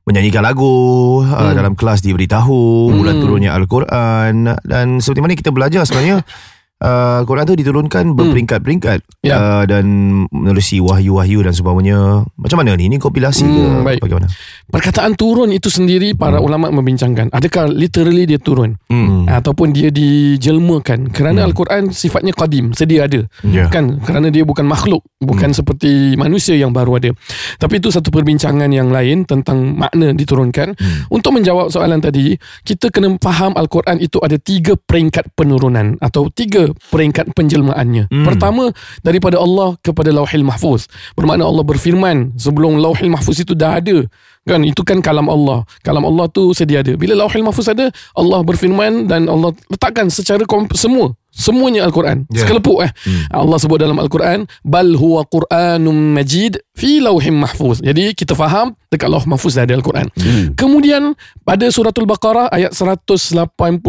[0.04, 0.72] Menyanyikan lagu
[1.20, 6.24] uh, Dalam kelas diberitahu Bulan turunnya Al-Quran Dan seperti mana kita belajar sebenarnya
[6.80, 9.36] uh, Al-Quran tu diturunkan berperingkat-peringkat Ya.
[9.36, 9.86] uh, Dan
[10.30, 12.86] menerusi wahyu-wahyu dan sebagainya Macam mana ni?
[12.86, 13.62] Ini kompilasi ke?
[13.66, 14.00] Hmm, baik.
[14.02, 14.30] Bagaimana?
[14.66, 17.34] Perkataan turun itu sendiri para ulama membincangkan.
[17.34, 18.78] Adakah literally dia turun?
[18.86, 19.26] Hmm.
[19.26, 23.70] ataupun dia dijelmakan kerana al-Quran sifatnya qadim sedia ada Ya.
[23.70, 27.10] kan kerana dia bukan makhluk bukan seperti manusia yang baru ada
[27.58, 30.74] tapi itu satu perbincangan yang lain tentang makna diturunkan
[31.10, 36.65] untuk menjawab soalan tadi kita kena faham al-Quran itu ada tiga peringkat penurunan atau tiga
[36.90, 38.08] peringkat penjelmaannya.
[38.24, 40.88] Pertama daripada Allah kepada Lauhil Mahfuz.
[41.14, 44.08] Bermakna Allah berfirman sebelum Lauhil Mahfuz itu dah ada.
[44.46, 44.62] Kan?
[44.62, 45.66] Itu kan kalam Allah.
[45.82, 46.94] Kalam Allah tu sedia ada.
[46.94, 51.14] Bila Lauhil Mahfuz ada, Allah berfirman dan Allah letakkan secara kom- semua.
[51.36, 52.24] Semuanya Al-Quran.
[52.32, 52.48] Ya.
[52.48, 52.96] sekelepuk eh?
[53.28, 57.84] Allah sebut dalam Al-Quran bal huwa Quranum Majid fi lauhim mahfuz.
[57.84, 60.08] Jadi kita faham dekat lauh mahfuz dah ada Al-Quran.
[60.56, 61.12] Kemudian
[61.44, 63.84] pada suratul Baqarah ayat 184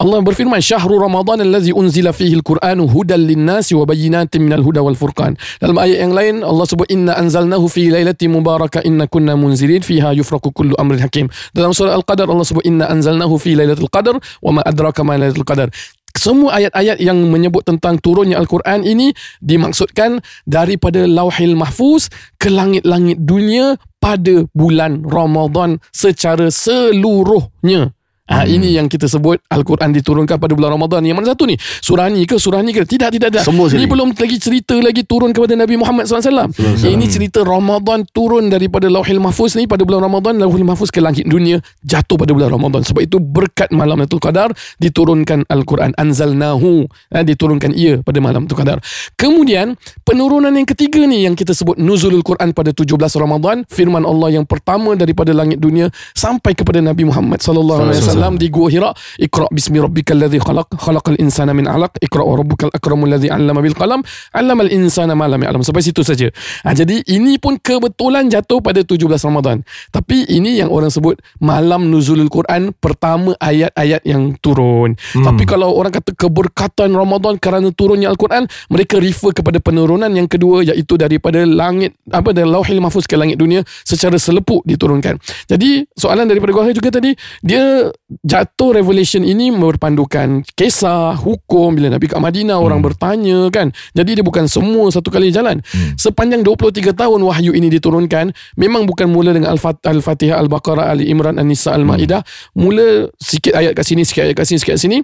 [0.00, 4.96] Allah berfirman syahrul Ramadan allazi unzila fihi al-Qur'anu hudan lin-nasi wa bayyinatin minal huda wal
[4.96, 5.36] furqan.
[5.60, 10.16] Dalam ayat yang lain Allah sebut inna anzalnahu fi lailatin mubarakah inna kunna munzirin fiha
[10.16, 11.28] yufraqu kullu amrin hakim.
[11.52, 15.44] Dalam surah Al-Qadar Allah sebut inna anzalnahu fi lailatul qadar wa ma adraka ma lailatul
[15.44, 15.68] qadar.
[16.16, 19.12] Semua ayat-ayat yang menyebut tentang turunnya Al-Quran ini
[19.44, 22.08] dimaksudkan daripada lauhil mahfuz
[22.40, 27.92] ke langit-langit dunia pada bulan Ramadan secara seluruhnya.
[28.30, 28.56] Ha, Hmm.
[28.56, 31.02] Ini yang kita sebut Al-Quran diturunkan pada bulan Ramadan.
[31.02, 31.58] Yang mana satu ni?
[31.58, 32.38] Surah ni ke?
[32.38, 32.86] Surah ni ke?
[32.86, 33.42] Tidak, tidak, tidak.
[33.42, 36.46] Semua Ini belum lagi cerita lagi turun kepada Nabi Muhammad SAW.
[36.78, 40.38] Ini cerita Ramadan turun daripada Lauhil Mahfuz ni pada bulan Ramadan.
[40.38, 42.86] Lauhil Mahfuz ke langit dunia jatuh pada bulan Ramadan.
[42.86, 45.92] Sebab itu berkat malam Lailatul Qadar diturunkan Al-Quran.
[45.98, 46.86] Anzalnahu.
[47.10, 48.78] Ha, diturunkan ia pada malam Lailatul Qadar.
[49.18, 49.74] Kemudian
[50.06, 53.66] penurunan yang ketiga ni yang kita sebut Nuzulul Quran pada 17 Ramadan.
[53.66, 57.90] Firman Allah yang pertama daripada langit dunia sampai kepada Nabi Muhammad sallallahu
[58.36, 58.90] di Gua Hira.
[59.16, 61.96] Iqra bismi rabbikal ladzi khalaq khalaqal insana min 'alaq.
[62.04, 64.04] Iqra wa rabbukal akramul ladzi 'allama bil qalam
[64.36, 65.64] 'allamal insana ma lam ya'lam.
[65.64, 66.28] Sampai situ saja.
[66.64, 69.64] Ha, jadi ini pun kebetulan jatuh pada 17 Ramadan.
[69.88, 75.00] Tapi ini yang orang sebut malam nuzulul Quran pertama ayat-ayat yang turun.
[75.16, 75.24] Hmm.
[75.24, 80.60] Tapi kalau orang kata keberkatan Ramadan kerana turunnya Al-Quran, mereka refer kepada penurunan yang kedua
[80.66, 85.16] iaitu daripada langit apa dari lauhil mahfuz ke langit dunia secara selepuk diturunkan.
[85.48, 87.88] Jadi soalan daripada Gua juga tadi dia
[88.26, 93.70] jatuh revelation ini berpandukan kisah hukum bila Nabi kat Madinah orang bertanya kan.
[93.94, 95.62] Jadi dia bukan semua satu kali jalan.
[95.94, 101.38] Sepanjang 23 tahun wahyu ini diturunkan memang bukan mula dengan Al-Fat- Al-Fatihah Al-Baqarah Ali Imran
[101.38, 102.26] An-Nisa Al-Maidah.
[102.58, 104.98] Mula sikit ayat kat sini sikit ayat kat sini sikit kat sini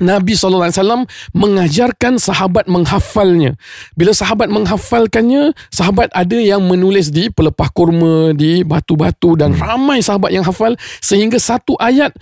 [0.00, 3.56] Nabi SAW mengajarkan sahabat menghafalnya.
[3.96, 10.32] Bila sahabat menghafalkannya, sahabat ada yang menulis di pelepah kurma, di batu-batu dan ramai sahabat
[10.32, 12.12] yang hafal sehingga satu ayat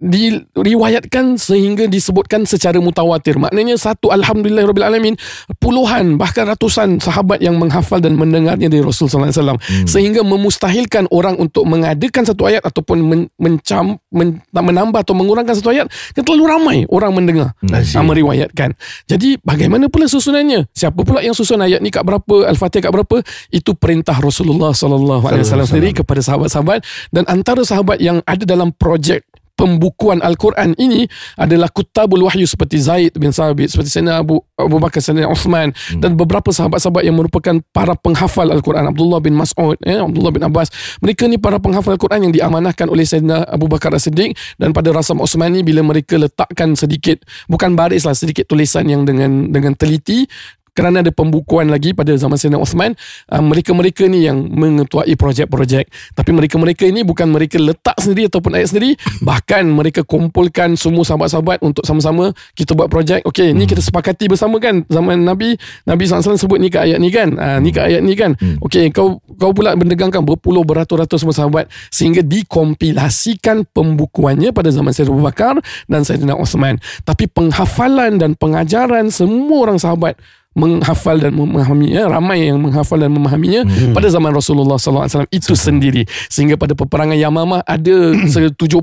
[0.00, 3.36] diriwayatkan sehingga disebutkan secara mutawatir.
[3.36, 5.14] Maknanya satu Alhamdulillah Rabbil Alamin
[5.60, 9.84] puluhan bahkan ratusan sahabat yang menghafal dan mendengarnya dari Rasulullah SAW hmm.
[9.84, 15.68] sehingga memustahilkan orang untuk mengadakan satu ayat ataupun men, mencam, men, menambah atau mengurangkan satu
[15.76, 15.86] ayat
[16.16, 18.00] kan terlalu ramai orang mendengar hmm.
[18.00, 18.72] meriwayatkan.
[19.04, 20.72] Jadi bagaimana pula susunannya?
[20.72, 23.16] Siapa pula yang susun ayat ni kat berapa Al-Fatihah kat berapa?
[23.52, 26.80] Itu perintah Rasulullah SAW sendiri kepada sahabat-sahabat
[27.12, 29.28] dan antara sahabat yang ada dalam projek
[29.60, 31.04] pembukuan Al-Quran ini
[31.36, 36.00] adalah kutabul wahyu seperti Zaid bin Sabit, seperti Sayyidina Abu, Abu Bakar, Sayyidina Uthman hmm.
[36.00, 40.72] dan beberapa sahabat-sahabat yang merupakan para penghafal Al-Quran Abdullah bin Mas'ud, ya, Abdullah bin Abbas
[41.04, 45.20] mereka ni para penghafal Al-Quran yang diamanahkan oleh Sayyidina Abu Bakar As-Siddiq dan pada Rasam
[45.20, 50.24] Osmani bila mereka letakkan sedikit bukan baris lah sedikit tulisan yang dengan dengan teliti
[50.72, 52.94] kerana ada pembukuan lagi pada zaman Sayyidina Uthman
[53.30, 55.90] uh, mereka-mereka ni yang mengetuai projek-projek.
[56.14, 61.62] Tapi mereka-mereka ini bukan mereka letak sendiri ataupun ayat sendiri bahkan mereka kumpulkan semua sahabat-sahabat
[61.62, 63.26] untuk sama-sama kita buat projek.
[63.26, 67.10] Okey ni kita sepakati bersama kan zaman Nabi Nabi SAW sebut ni ke ayat ni
[67.12, 67.34] kan?
[67.36, 68.34] Uh, ni ke ayat ni kan?
[68.64, 75.14] Okey kau kau pula mendegangkan berpuluh beratus-ratus semua sahabat sehingga dikompilasikan pembukuannya pada zaman Sayyidina
[75.14, 75.54] Abu Bakar
[75.90, 76.78] dan Sayyidina Uthman.
[77.02, 80.16] Tapi penghafalan dan pengajaran semua orang sahabat
[80.50, 83.94] menghafal dan memahami ya ramai yang menghafal dan memahaminya hmm.
[83.94, 86.02] pada zaman Rasulullah SAW itu sendiri.
[86.26, 88.82] Sehingga pada peperangan Yamamah ada 70 80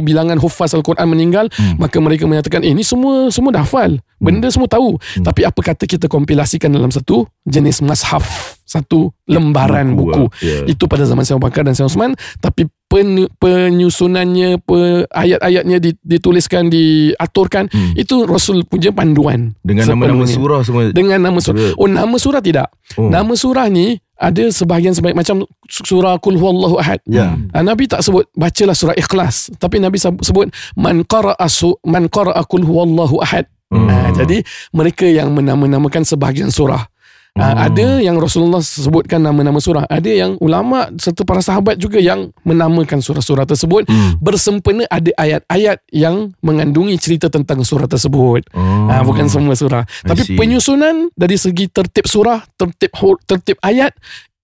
[0.00, 1.76] bilangan hufaz al-Quran meninggal hmm.
[1.76, 4.00] maka mereka menyatakan eh ni semua semua dah hafal.
[4.16, 4.96] Benda semua tahu.
[4.96, 5.24] Hmm.
[5.28, 10.42] tapi apa kata kita kompilasikan dalam satu jenis mushaf satu lembaran buku, Buku, buku.
[10.42, 10.66] yeah.
[10.66, 17.70] itu pada zaman Sayyidina Bakar dan Sayyidina Uthman tapi pen, penyusunannya pe, ayat-ayatnya dituliskan diaturkan
[17.70, 17.94] hmm.
[17.94, 20.90] itu Rasul punya panduan Dengan nama-nama surah semua.
[20.90, 23.10] dengan nama surah oh nama surah tidak Oh.
[23.10, 27.04] nama surah ni ada sebahagian sebaik macam surah Qul Huwallahu Ahad.
[27.04, 27.36] Ya.
[27.52, 30.48] Ah, Nabi tak sebut bacalah surah Ikhlas, tapi Nabi sebut
[30.78, 31.44] man qara'a
[31.84, 33.44] man qara'a Qul Huwallahu Ahad.
[33.68, 33.90] Hmm.
[33.90, 34.40] Ah, jadi
[34.72, 36.88] mereka yang menama-namakan sebahagian surah.
[37.36, 42.32] Uh, ada yang Rasulullah sebutkan nama-nama surah Ada yang ulama serta para sahabat juga Yang
[42.48, 44.16] menamakan surah-surah tersebut Hmm.
[44.18, 48.88] Bersempena ada ayat-ayat Yang mengandungi cerita tentang surah tersebut Oh.
[48.88, 50.36] uh, Bukan semua surah I Tapi see.
[50.40, 52.96] penyusunan Dari segi tertib surah Tertib,
[53.28, 53.92] tertib ayat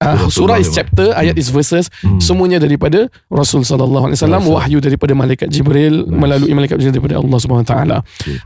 [0.02, 1.86] Uh, surah is chapter, ayat is verses,
[2.18, 7.38] semuanya daripada Rasul sallallahu alaihi wasallam, wahyu daripada malaikat Jibril melalui malaikat Jibril daripada Allah
[7.38, 7.96] Subhanahu wa taala.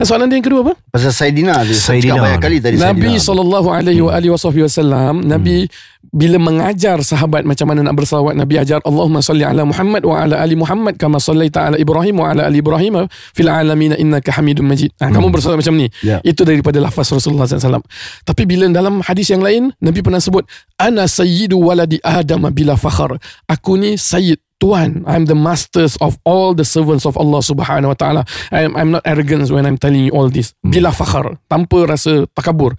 [0.05, 0.73] Soalan dia yang kedua apa?
[0.93, 2.21] Pasal Saidina Saidina.
[2.21, 5.69] banyak kali tadi Nabi sallallahu alaihi wa alihi wasallam, Nabi
[6.17, 10.41] bila mengajar sahabat macam mana nak bersalawat, Nabi ajar Allahumma salli ala Muhammad wa ala
[10.41, 13.05] ali Muhammad kama sallaita ala Ibrahim wa ala ali Ibrahim
[13.37, 14.97] fil alamin innaka Hamidum Majid.
[14.97, 15.93] Ha, kamu bersalawat macam ni.
[16.01, 16.25] Ya.
[16.25, 17.85] Itu daripada lafaz Rasulullah SAW.
[18.25, 20.49] Tapi bila dalam hadis yang lain, Nabi pernah sebut,
[20.81, 23.15] Ana sayyidu waladi Adam bila fakhar.
[23.47, 24.43] Aku ni sayyid.
[24.57, 28.23] Tuhan, I'm the masters of all the servants of Allah Subhanahu Wa Taala.
[28.49, 30.57] I'm, I'm not arrogant when I'm telling you all this.
[30.65, 32.73] Bila fakhar, tanpa rasa takabur.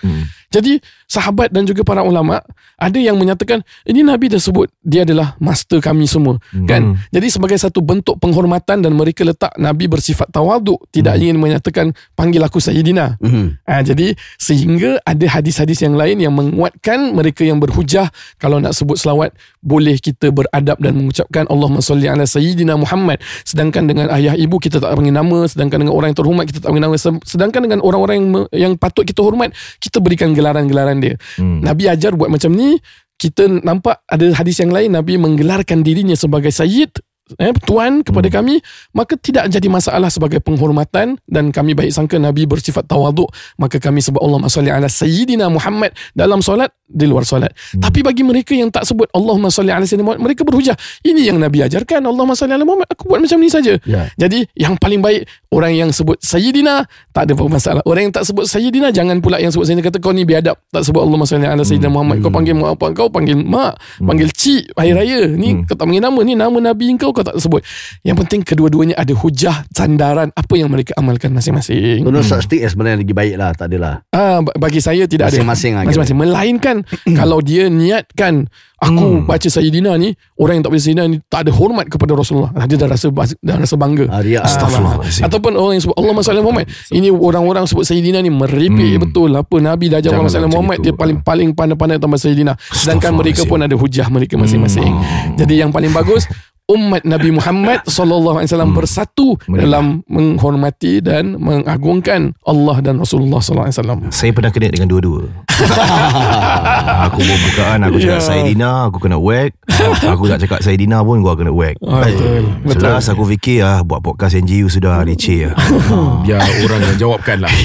[0.48, 2.40] Jadi sahabat dan juga para ulama
[2.80, 6.96] ada yang menyatakan ini Nabi dah sebut dia adalah master kami semua, kan?
[7.12, 12.40] Jadi sebagai satu bentuk penghormatan dan mereka letak Nabi bersifat tawaduk, tidak ingin menyatakan panggil
[12.44, 13.20] aku Sayyidina.
[13.20, 13.60] Mhm.
[13.68, 18.08] Ha, jadi sehingga ada hadis-hadis yang lain yang menguatkan mereka yang berhujah
[18.40, 23.84] kalau nak sebut selawat boleh kita beradab dan mengucapkan Allahumma salli ala sayyidina Muhammad sedangkan
[23.84, 26.86] dengan ayah ibu kita tak panggil nama sedangkan dengan orang yang terhormat kita tak panggil
[26.88, 29.52] nama Se- sedangkan dengan orang-orang yang yang patut kita hormat
[29.84, 31.60] kita berikan gelaran-gelaran dia Hmm.
[31.60, 32.80] Nabi ajar buat macam ni
[33.20, 36.94] kita nampak ada hadis yang lain Nabi menggelarkan dirinya sebagai sayyid
[37.36, 38.64] eh, tuan kepada kami
[38.96, 43.28] maka tidak jadi masalah sebagai penghormatan dan kami baik sangka Nabi bersifat tawaduk
[43.60, 47.52] maka kami sebut Allahumma salli ala sayyidina Muhammad dalam solat di luar solat.
[47.76, 50.73] Tapi bagi mereka yang tak sebut Allahumma salli ala sayyidina Muhammad mereka berhujah.
[51.04, 53.76] Ini yang Nabi ajarkan Allahumma salli ala Muhammad aku buat macam ni saja.
[53.84, 54.08] Ya.
[54.15, 57.82] jadi yang paling baik orang yang sebut sayyidina tak ada apa masalah.
[57.84, 60.88] Orang yang tak sebut sayyidina jangan pula yang sebut sayyidina kata kau ni biadab tak
[60.88, 62.23] sebut Allahumma salli ala sayyidina Muhammad.
[62.23, 65.28] Kau panggil mak apa kau panggil mak panggil cik hari raya.
[65.28, 67.60] Ni kau tak panggil nama ni nama nabi kau kau tak sebut.
[68.08, 72.08] Yang penting kedua-duanya ada hujah sandaran apa yang mereka amalkan masing-masing.
[72.08, 73.52] So no such thing as sebenarnya lagi baik lah.
[73.58, 74.06] Tak adalah.
[74.13, 75.89] Ah, ba- bagi saya tidak Masing-masing ada.
[75.89, 76.17] Masing-masing.
[76.21, 76.77] Melainkan
[77.20, 81.52] kalau dia niatkan aku baca Sayyidina ni, orang yang tak baca Sayyidina ni tak ada
[81.54, 82.54] hormat kepada Rasulullah.
[82.54, 83.10] Ah, Dia dah rasa
[83.42, 84.06] dah rasa bangga.
[84.10, 84.46] Ah, riak.
[84.46, 85.24] Astaghfirullahaladzim.
[85.26, 89.58] Ataupun orang yang sebut Allah Masya Muhammad Ini orang-orang sebut Sayyidina ni Meripik betul Apa
[89.58, 90.84] Nabi dah Allah Masya macam Muhammad itu.
[90.90, 94.94] Dia paling-paling pandai-pandai tambah Sayyidina Sedangkan mereka pun ada hujah mereka masing-masing
[95.36, 96.30] Jadi yang paling bagus
[96.68, 103.72] Umat Nabi Muhammad Sallallahu Alaihi Wasallam bersatu Dalam menghormati dan mengagungkan Allah dan Rasulullah Sallallahu
[103.72, 105.32] Alaihi Wasallam Saya pernah kena dengan dua-dua
[107.08, 108.24] Aku buat bukaan Aku cakap Ya.
[108.24, 109.56] Saidina Aku kena whack
[110.04, 112.44] Aku tak cakap Saidina pun Gua kena whack Ah, betul.
[112.64, 112.84] Betul.
[112.84, 115.56] Selas aku fikir ah, Buat podcast NGU sudah Leceh lah
[116.28, 117.52] Biar orang yang jawabkan lah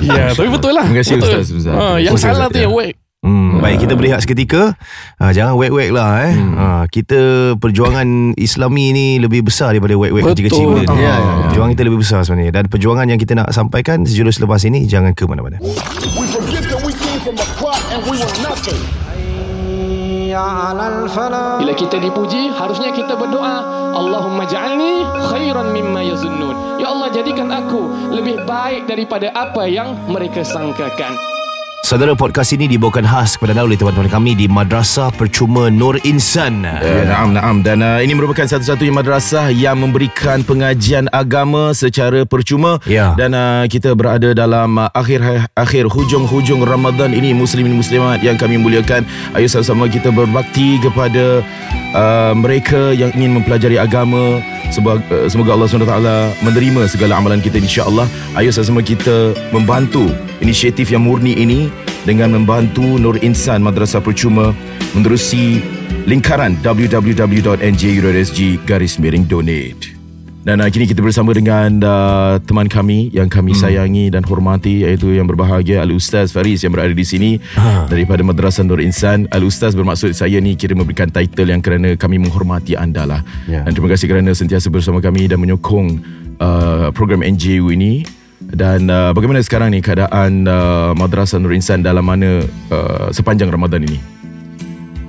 [0.00, 0.86] Ya, tapi betul lah.
[0.86, 1.38] Terima kasih betul.
[1.40, 1.74] Ustaz, Ustaz.
[1.74, 2.64] Ha, yang Ustaz, salah Ustaz, tu ya.
[2.66, 2.94] yang whack.
[3.20, 4.72] Hmm, baik kita berehat seketika
[5.20, 6.32] ha, Jangan whack-whack lah eh.
[6.32, 6.56] Hmm.
[6.56, 10.32] Ha, kita perjuangan Islami ni Lebih besar daripada Betul.
[10.32, 11.04] kecil-kecil benda ni.
[11.04, 14.40] Ya, ya, Ha, Perjuangan kita lebih besar sebenarnya Dan perjuangan yang kita nak sampaikan Sejurus
[14.40, 15.60] lepas ini Jangan ke mana-mana
[21.60, 23.66] Bila kita dipuji, harusnya kita berdoa,
[23.98, 26.78] Allahumma ja'alni khairan mimma yazunnun.
[26.78, 31.39] Ya Allah, jadikan aku lebih baik daripada apa yang mereka sangkakan.
[31.80, 36.60] Saudara podcast ini dibawakan khas kepada anda oleh teman-teman kami di Madrasah Percuma Nur Insan.
[36.60, 37.64] Ya, naam, naam.
[37.64, 42.84] Dan uh, ini merupakan satu-satunya madrasah yang memberikan pengajian agama secara percuma.
[42.84, 43.16] Ya.
[43.16, 48.60] Dan uh, kita berada dalam uh, akhir akhir hujung-hujung Ramadan ini muslimin muslimat yang kami
[48.60, 49.08] muliakan.
[49.32, 51.40] Ayo sama-sama kita berbakti kepada
[51.96, 54.44] uh, mereka yang ingin mempelajari agama.
[54.68, 55.96] Semoga, uh, semoga Allah SWT
[56.44, 58.04] menerima segala amalan kita insya-Allah.
[58.36, 60.12] Ayo sama-sama kita membantu
[60.44, 61.69] inisiatif yang murni ini
[62.08, 64.56] dengan membantu Nur Insan Madrasah Percuma
[64.96, 65.60] menerusi
[66.08, 70.00] lingkaran www.nju.sg garis miring donate.
[70.40, 73.60] Dan uh, kini kita bersama dengan uh, teman kami yang kami hmm.
[73.60, 77.84] sayangi dan hormati iaitu yang berbahagia Al-Ustaz Faris yang berada di sini ha.
[77.84, 79.28] daripada Madrasah Nur Insan.
[79.36, 83.20] Al-Ustaz bermaksud saya ni kira memberikan title yang kerana kami menghormati anda lah.
[83.44, 83.68] Ya.
[83.68, 86.00] Dan terima kasih kerana sentiasa bersama kami dan menyokong
[86.40, 88.08] uh, program NJU ini.
[88.40, 92.40] Dan uh, bagaimana sekarang ni keadaan uh, Madrasah Nur Insan dalam mana
[92.72, 94.00] uh, sepanjang Ramadan ini?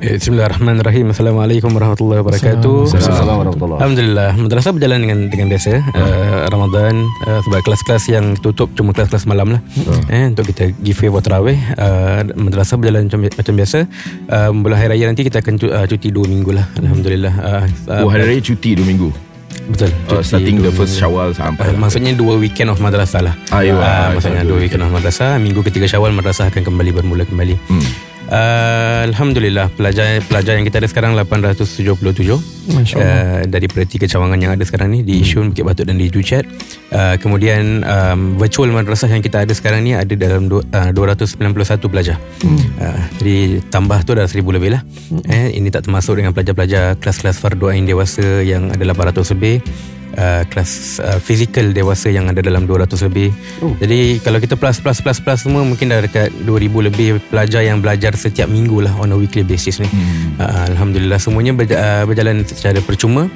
[0.02, 1.14] Eh, Bismillahirrahmanirrahim.
[1.14, 2.90] Assalamualaikum warahmatullahi wabarakatuh.
[2.90, 5.72] Assalamualaikum warahmatullahi Alhamdulillah, madrasah berjalan dengan dengan biasa.
[5.94, 9.62] Uh, Ramadan uh, sebab kelas-kelas yang tutup cuma kelas-kelas malam lah.
[10.10, 11.60] Eh untuk kita giveaway buat tarawih.
[11.78, 13.80] Uh, madrasah berjalan macam, macam biasa.
[14.26, 16.66] Uh, Bulan hari raya nanti kita akan uh, cuti 2 minggu lah.
[16.82, 17.34] Alhamdulillah.
[17.38, 17.64] Uh,
[18.02, 19.31] Oh, hari raya cuti 2 minggu.
[19.72, 19.92] Betul.
[20.12, 21.00] Uh, starting the first.
[21.00, 21.72] Syawal sampai.
[21.72, 23.36] Uh, maksudnya dua weekend of madrasah lah.
[23.54, 25.40] Ah, aywa, maksudnya dua weekend of madrasah.
[25.40, 27.56] Minggu ketiga Syawal madrasah akan kembali bermula kembali.
[27.72, 28.11] Hmm.
[28.32, 32.00] Uh, Alhamdulillah pelajar pelajar yang kita ada sekarang 877
[32.72, 36.08] Masya uh, daripada tiga cawangan yang ada sekarang ni di Isyun, Bukit Batuk dan di
[36.08, 36.48] Juchat.
[36.96, 40.64] Uh, kemudian um, virtual madrasah yang kita ada sekarang ni ada dalam uh,
[40.96, 42.16] 291 pelajar.
[42.80, 44.82] Uh, jadi tambah tu dah 1000 lebih lah.
[45.28, 49.60] Eh, ini tak termasuk dengan pelajar-pelajar kelas-kelas fardu ain dewasa yang ada 800 lebih.
[50.12, 53.32] Uh, kelas uh, fizikal dewasa yang ada dalam 200 lebih.
[53.64, 53.72] Oh.
[53.80, 57.80] Jadi kalau kita plus plus plus plus semua mungkin dah dekat 2000 lebih pelajar yang
[57.80, 59.88] belajar setiap minggu lah on a weekly basis ni.
[59.88, 60.36] Hmm.
[60.36, 63.32] Uh, Alhamdulillah semuanya berja- uh, berjalan secara percuma.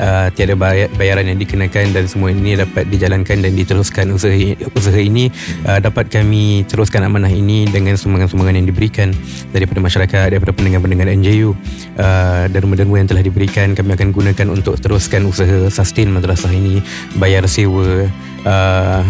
[0.00, 4.32] Uh, tiada bayar, bayaran yang dikenakan dan semua ini dapat dijalankan dan diteruskan usaha
[4.72, 5.28] usaha ini.
[5.68, 9.12] Uh, dapat kami teruskan amanah ini dengan sumbangan-sumbangan yang diberikan
[9.52, 11.52] daripada masyarakat daripada pendengar-pendengar NJU
[12.00, 16.80] uh, derma-derma yang telah diberikan kami akan gunakan untuk teruskan usaha sustain madrasah ini
[17.20, 18.08] bayar sewa
[18.48, 19.04] uh,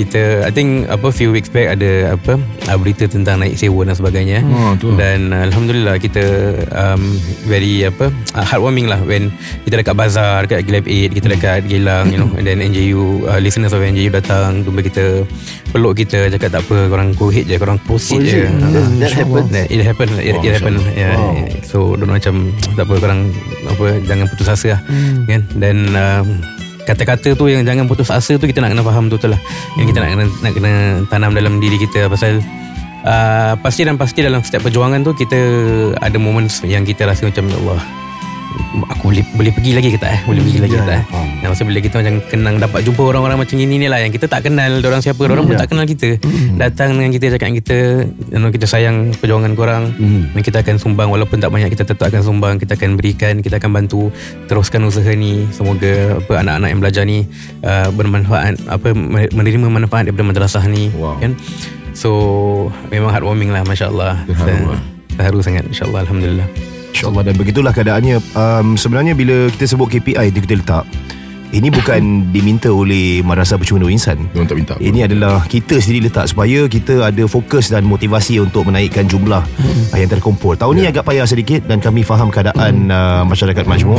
[0.00, 3.92] kita I think apa few weeks back ada apa uh, berita tentang naik sewa dan
[3.92, 4.40] sebagainya.
[4.42, 4.96] Oh, tu.
[4.96, 6.24] dan uh, alhamdulillah kita
[6.72, 9.28] um, very apa uh, heartwarming lah when
[9.62, 13.36] kita dekat bazar dekat Gilab 8 kita dekat Gilang you know and then NJU uh,
[13.36, 15.28] listeners of NJU datang jumpa kita
[15.70, 18.42] peluk kita cakap tak apa korang go ahead je korang proceed je.
[18.48, 19.48] That, that happened.
[19.50, 20.74] That it happen it, Oh, it happen.
[20.92, 21.36] yeah, Wow.
[21.36, 21.60] yeah.
[21.62, 23.20] so don't macam tak apa korang
[23.66, 24.80] apa jangan putus asa lah.
[25.26, 25.44] Kan?
[25.54, 26.26] Dan um,
[26.90, 29.40] kata-kata tu yang jangan putus asa tu kita nak kena faham betul lah.
[29.78, 30.72] Yang kita nak kena nak kena
[31.06, 32.42] tanam dalam diri kita pasal
[33.06, 35.38] uh, pasti dan pasti dalam setiap perjuangan tu kita
[36.02, 37.99] ada moments yang kita rasa macam "Ya Allah
[38.90, 40.20] aku boleh boleh pergi lagi ke tak eh?
[40.26, 41.04] Boleh pergi lagi ke tak eh?
[41.40, 44.26] Nah, masa bila kita macam kenang dapat jumpa orang-orang macam ini ni lah yang kita
[44.28, 46.20] tak kenal orang siapa orang pun tak kenal kita.
[46.58, 47.78] Datang dengan kita cakap dengan kita
[48.52, 49.84] kita sayang perjuangan korang.
[50.34, 53.56] Dan kita akan sumbang walaupun tak banyak kita tetap akan sumbang kita akan berikan kita
[53.58, 54.12] akan bantu
[54.46, 55.48] teruskan usaha ni.
[55.50, 57.26] Semoga apa anak-anak yang belajar ni
[57.64, 58.92] uh, bermanfaat apa
[59.34, 61.16] menerima manfaat daripada madrasah ni Wow.
[61.16, 61.32] kan?
[61.96, 62.10] So
[62.92, 64.22] memang heartwarming lah masya-Allah.
[64.28, 64.80] Terharu lah.
[65.16, 67.22] terharu sangat insya-Allah alhamdulillah InsyaAllah.
[67.26, 68.18] Dan begitulah keadaannya.
[68.34, 70.84] Um, Sebenarnya bila kita sebut KPI itu kita letak
[71.50, 74.30] Ini bukan diminta oleh Madrasah Percuma Nur Insan.
[74.30, 74.86] Diorang tak minta apa.
[74.86, 79.42] Ini adalah kita sendiri letak supaya kita ada fokus dan motivasi untuk menaikkan jumlah
[79.90, 80.54] uh, yang terkumpul.
[80.54, 83.98] Tahun ni agak payah sedikit dan kami faham keadaan uh, masyarakat majmuk.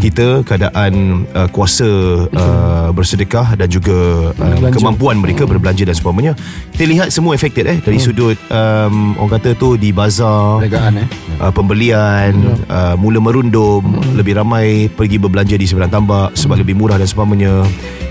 [0.00, 1.84] Kita, keadaan uh, kuasa
[2.32, 6.32] uh, bersedekah dan juga uh, kemampuan mereka berbelanja dan sebagainya.
[6.72, 11.08] Kita lihat semua affected eh dari sudut um, orang kata tu di bazar, Perniagaan eh.
[11.44, 12.32] uh, pembelian
[12.72, 13.84] uh, mula merundum
[14.16, 17.66] lebih ramai pergi berbelanja di seberang tambak sebab lebih murah dan sebagainya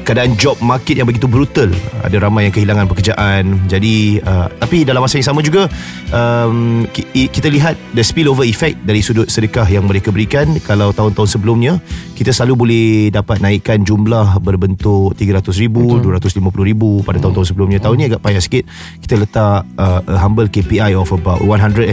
[0.05, 1.71] keadaan job market yang begitu brutal.
[2.05, 3.65] Ada ramai yang kehilangan pekerjaan.
[3.65, 5.65] Jadi uh, tapi dalam masa yang sama juga
[6.13, 10.45] um, ki- kita lihat the spillover effect dari sudut sedekah yang mereka berikan.
[10.61, 11.81] Kalau tahun-tahun sebelumnya
[12.13, 17.01] kita selalu boleh dapat naikkan jumlah berbentuk 300 ribu 250 ribu.
[17.01, 18.63] Pada tahun-tahun sebelumnya tahun ni agak payah sikit.
[19.01, 21.89] Kita letak uh, humble KPI of about 150,000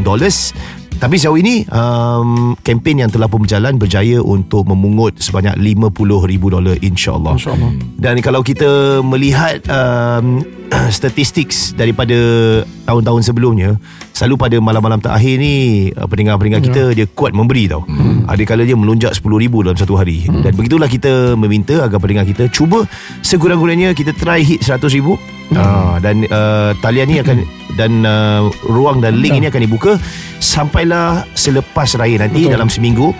[0.00, 0.56] dollars
[0.98, 6.76] tapi sejauh ini um, kempen yang telah pun berjalan berjaya untuk memungut sebanyak 50,000 dolar
[6.80, 7.34] insya-Allah.
[7.36, 7.70] InsyaAllah.
[7.98, 10.46] Dan kalau kita melihat um,
[10.94, 12.16] statistik daripada
[12.86, 13.76] tahun-tahun sebelumnya,
[14.14, 15.54] selalu pada malam-malam terakhir ni
[15.92, 17.82] uh, pendengar-pendengar kita dia kuat memberi tau.
[17.84, 18.13] Hmm.
[18.28, 20.24] Ada kala dia melonjak 10,000 dalam satu hari.
[20.26, 20.40] Hmm.
[20.40, 22.88] Dan begitulah kita meminta agar pendengar kita cuba
[23.20, 25.56] sekurang-kurangnya kita try hit 100,000 hmm.
[25.56, 29.92] uh, dan uh, talian ni akan dan uh, ruang dan link ini akan dibuka
[30.38, 32.54] sampailah selepas raya nanti Betul.
[32.54, 33.10] dalam seminggu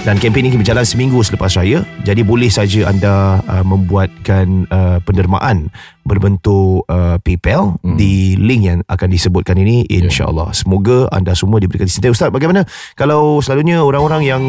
[0.00, 1.84] dan kempen ini berjalan seminggu selepas raya.
[2.08, 5.68] Jadi boleh saja anda uh, membuatkan uh, pendermaan
[6.08, 7.96] berbentuk uh, PayPal hmm.
[8.00, 12.66] di link yang akan disebutkan ini insyaallah semoga anda semua diberikan dicintai ustaz bagaimana
[12.98, 14.42] kalau selalunya orang-orang yang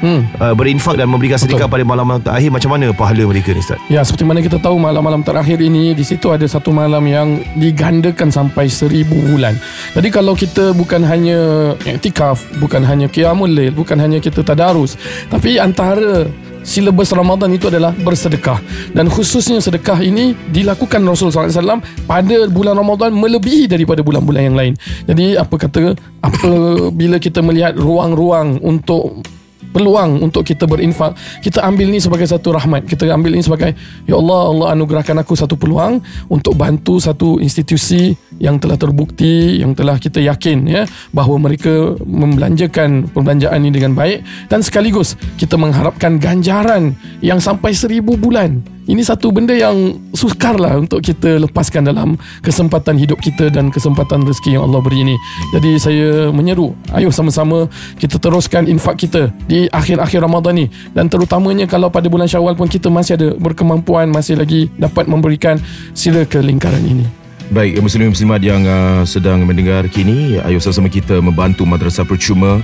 [0.00, 0.24] Hmm.
[0.40, 4.00] uh, berinfak dan memberikan sedekah pada malam-malam terakhir macam mana pahala mereka ni ustaz Ya
[4.00, 8.72] seperti mana kita tahu malam-malam terakhir ini di situ ada satu malam yang digandakan sampai
[8.72, 9.60] seribu bulan.
[9.92, 14.96] Jadi kalau kita bukan hanya iktikaf, bukan hanya qiyamul lail, bukan hanya kita tadarus,
[15.28, 16.24] tapi antara
[16.62, 18.60] silabus Ramadan itu adalah bersedekah
[18.92, 24.72] dan khususnya sedekah ini dilakukan Rasulullah SAW pada bulan Ramadan melebihi daripada bulan-bulan yang lain.
[25.08, 29.24] Jadi apa kata apabila kita melihat ruang-ruang untuk
[29.70, 31.14] peluang untuk kita berinfak.
[31.40, 32.86] Kita ambil ni sebagai satu rahmat.
[32.86, 38.12] Kita ambil ini sebagai ya Allah Allah anugerahkan aku satu peluang untuk bantu satu institusi
[38.42, 40.82] yang telah terbukti yang telah kita yakin ya
[41.14, 44.50] bahawa mereka membelanjakan perbelanjaan ini dengan baik.
[44.50, 50.80] Dan sekaligus kita mengharapkan ganjaran yang sampai seribu bulan ini satu benda yang sukar lah
[50.80, 55.16] untuk kita lepaskan dalam kesempatan hidup kita dan kesempatan rezeki yang Allah beri ini.
[55.52, 57.68] Jadi saya menyeru, ayo sama-sama
[58.00, 60.66] kita teruskan infak kita di akhir-akhir Ramadan ni
[60.96, 65.60] dan terutamanya kalau pada bulan Syawal pun kita masih ada berkemampuan masih lagi dapat memberikan
[65.92, 67.04] sila ke lingkaran ini.
[67.50, 72.62] Baik, muslim muslimat yang uh, sedang mendengar kini, ayo sama-sama kita membantu madrasah percuma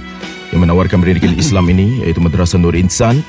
[0.55, 3.23] yang menawarkan pendidikan Islam ini iaitu Madrasah Nur Insan.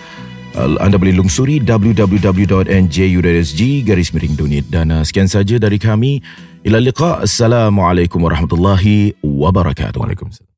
[0.57, 6.17] Anda boleh lungsuri www.nju.sg garis miring donate dan uh, sekian saja dari kami.
[6.65, 7.21] Ila liqa.
[7.21, 10.01] Assalamualaikum warahmatullahi wabarakatuh.
[10.01, 10.49] Waalaikumsalam.